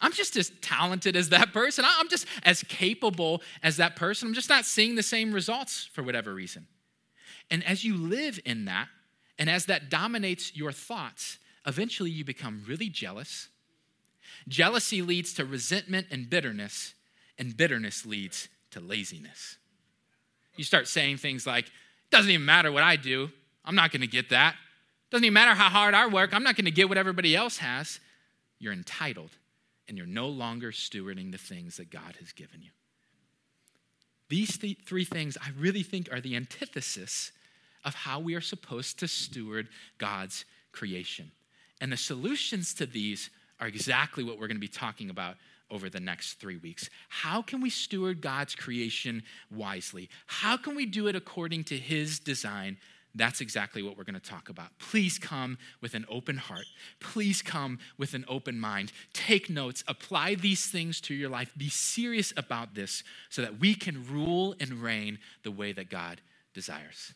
I'm 0.02 0.12
just 0.12 0.36
as 0.36 0.52
talented 0.60 1.16
as 1.16 1.30
that 1.30 1.54
person. 1.54 1.86
I'm 1.88 2.10
just 2.10 2.26
as 2.44 2.62
capable 2.64 3.40
as 3.62 3.78
that 3.78 3.96
person. 3.96 4.28
I'm 4.28 4.34
just 4.34 4.50
not 4.50 4.66
seeing 4.66 4.96
the 4.96 5.02
same 5.02 5.32
results 5.32 5.88
for 5.94 6.02
whatever 6.02 6.34
reason. 6.34 6.66
And 7.50 7.64
as 7.66 7.84
you 7.84 7.96
live 7.96 8.40
in 8.44 8.64
that, 8.66 8.88
and 9.38 9.50
as 9.50 9.66
that 9.66 9.90
dominates 9.90 10.54
your 10.54 10.72
thoughts, 10.72 11.38
eventually 11.66 12.10
you 12.10 12.24
become 12.24 12.64
really 12.66 12.88
jealous. 12.88 13.48
Jealousy 14.48 15.02
leads 15.02 15.32
to 15.34 15.44
resentment 15.44 16.08
and 16.10 16.28
bitterness, 16.28 16.94
and 17.38 17.56
bitterness 17.56 18.06
leads 18.06 18.48
to 18.70 18.80
laziness. 18.80 19.56
You 20.56 20.64
start 20.64 20.88
saying 20.88 21.18
things 21.18 21.46
like, 21.46 21.66
it 21.66 22.10
doesn't 22.10 22.30
even 22.30 22.44
matter 22.44 22.70
what 22.70 22.82
I 22.82 22.96
do, 22.96 23.30
I'm 23.64 23.74
not 23.74 23.92
gonna 23.92 24.06
get 24.06 24.30
that. 24.30 24.56
Doesn't 25.10 25.24
even 25.24 25.34
matter 25.34 25.54
how 25.54 25.68
hard 25.68 25.94
I 25.94 26.06
work, 26.06 26.34
I'm 26.34 26.42
not 26.42 26.56
gonna 26.56 26.70
get 26.70 26.88
what 26.88 26.98
everybody 26.98 27.36
else 27.36 27.58
has. 27.58 28.00
You're 28.58 28.72
entitled, 28.72 29.30
and 29.88 29.96
you're 29.96 30.06
no 30.06 30.28
longer 30.28 30.72
stewarding 30.72 31.32
the 31.32 31.38
things 31.38 31.76
that 31.76 31.90
God 31.90 32.16
has 32.20 32.32
given 32.32 32.62
you. 32.62 32.70
These 34.32 34.56
th- 34.56 34.78
three 34.86 35.04
things 35.04 35.36
I 35.36 35.50
really 35.58 35.82
think 35.82 36.10
are 36.10 36.18
the 36.18 36.36
antithesis 36.36 37.32
of 37.84 37.94
how 37.94 38.18
we 38.18 38.34
are 38.34 38.40
supposed 38.40 38.98
to 39.00 39.06
steward 39.06 39.68
God's 39.98 40.46
creation. 40.72 41.30
And 41.82 41.92
the 41.92 41.98
solutions 41.98 42.72
to 42.76 42.86
these 42.86 43.28
are 43.60 43.66
exactly 43.66 44.24
what 44.24 44.38
we're 44.38 44.46
going 44.46 44.56
to 44.56 44.58
be 44.58 44.68
talking 44.68 45.10
about 45.10 45.36
over 45.70 45.90
the 45.90 46.00
next 46.00 46.40
three 46.40 46.56
weeks. 46.56 46.88
How 47.10 47.42
can 47.42 47.60
we 47.60 47.68
steward 47.68 48.22
God's 48.22 48.54
creation 48.54 49.22
wisely? 49.50 50.08
How 50.24 50.56
can 50.56 50.76
we 50.76 50.86
do 50.86 51.08
it 51.08 51.14
according 51.14 51.64
to 51.64 51.76
His 51.76 52.18
design, 52.18 52.78
that's 53.14 53.40
exactly 53.40 53.82
what 53.82 53.96
we're 53.96 54.04
going 54.04 54.14
to 54.14 54.20
talk 54.20 54.48
about. 54.48 54.78
Please 54.78 55.18
come 55.18 55.58
with 55.80 55.94
an 55.94 56.06
open 56.08 56.36
heart. 56.36 56.64
Please 57.00 57.42
come 57.42 57.78
with 57.98 58.14
an 58.14 58.24
open 58.28 58.58
mind. 58.58 58.92
Take 59.12 59.50
notes, 59.50 59.84
apply 59.86 60.34
these 60.36 60.66
things 60.66 61.00
to 61.02 61.14
your 61.14 61.28
life. 61.28 61.52
Be 61.56 61.68
serious 61.68 62.32
about 62.36 62.74
this 62.74 63.02
so 63.28 63.42
that 63.42 63.58
we 63.58 63.74
can 63.74 64.06
rule 64.06 64.54
and 64.60 64.82
reign 64.82 65.18
the 65.42 65.50
way 65.50 65.72
that 65.72 65.90
God 65.90 66.20
desires. 66.54 67.14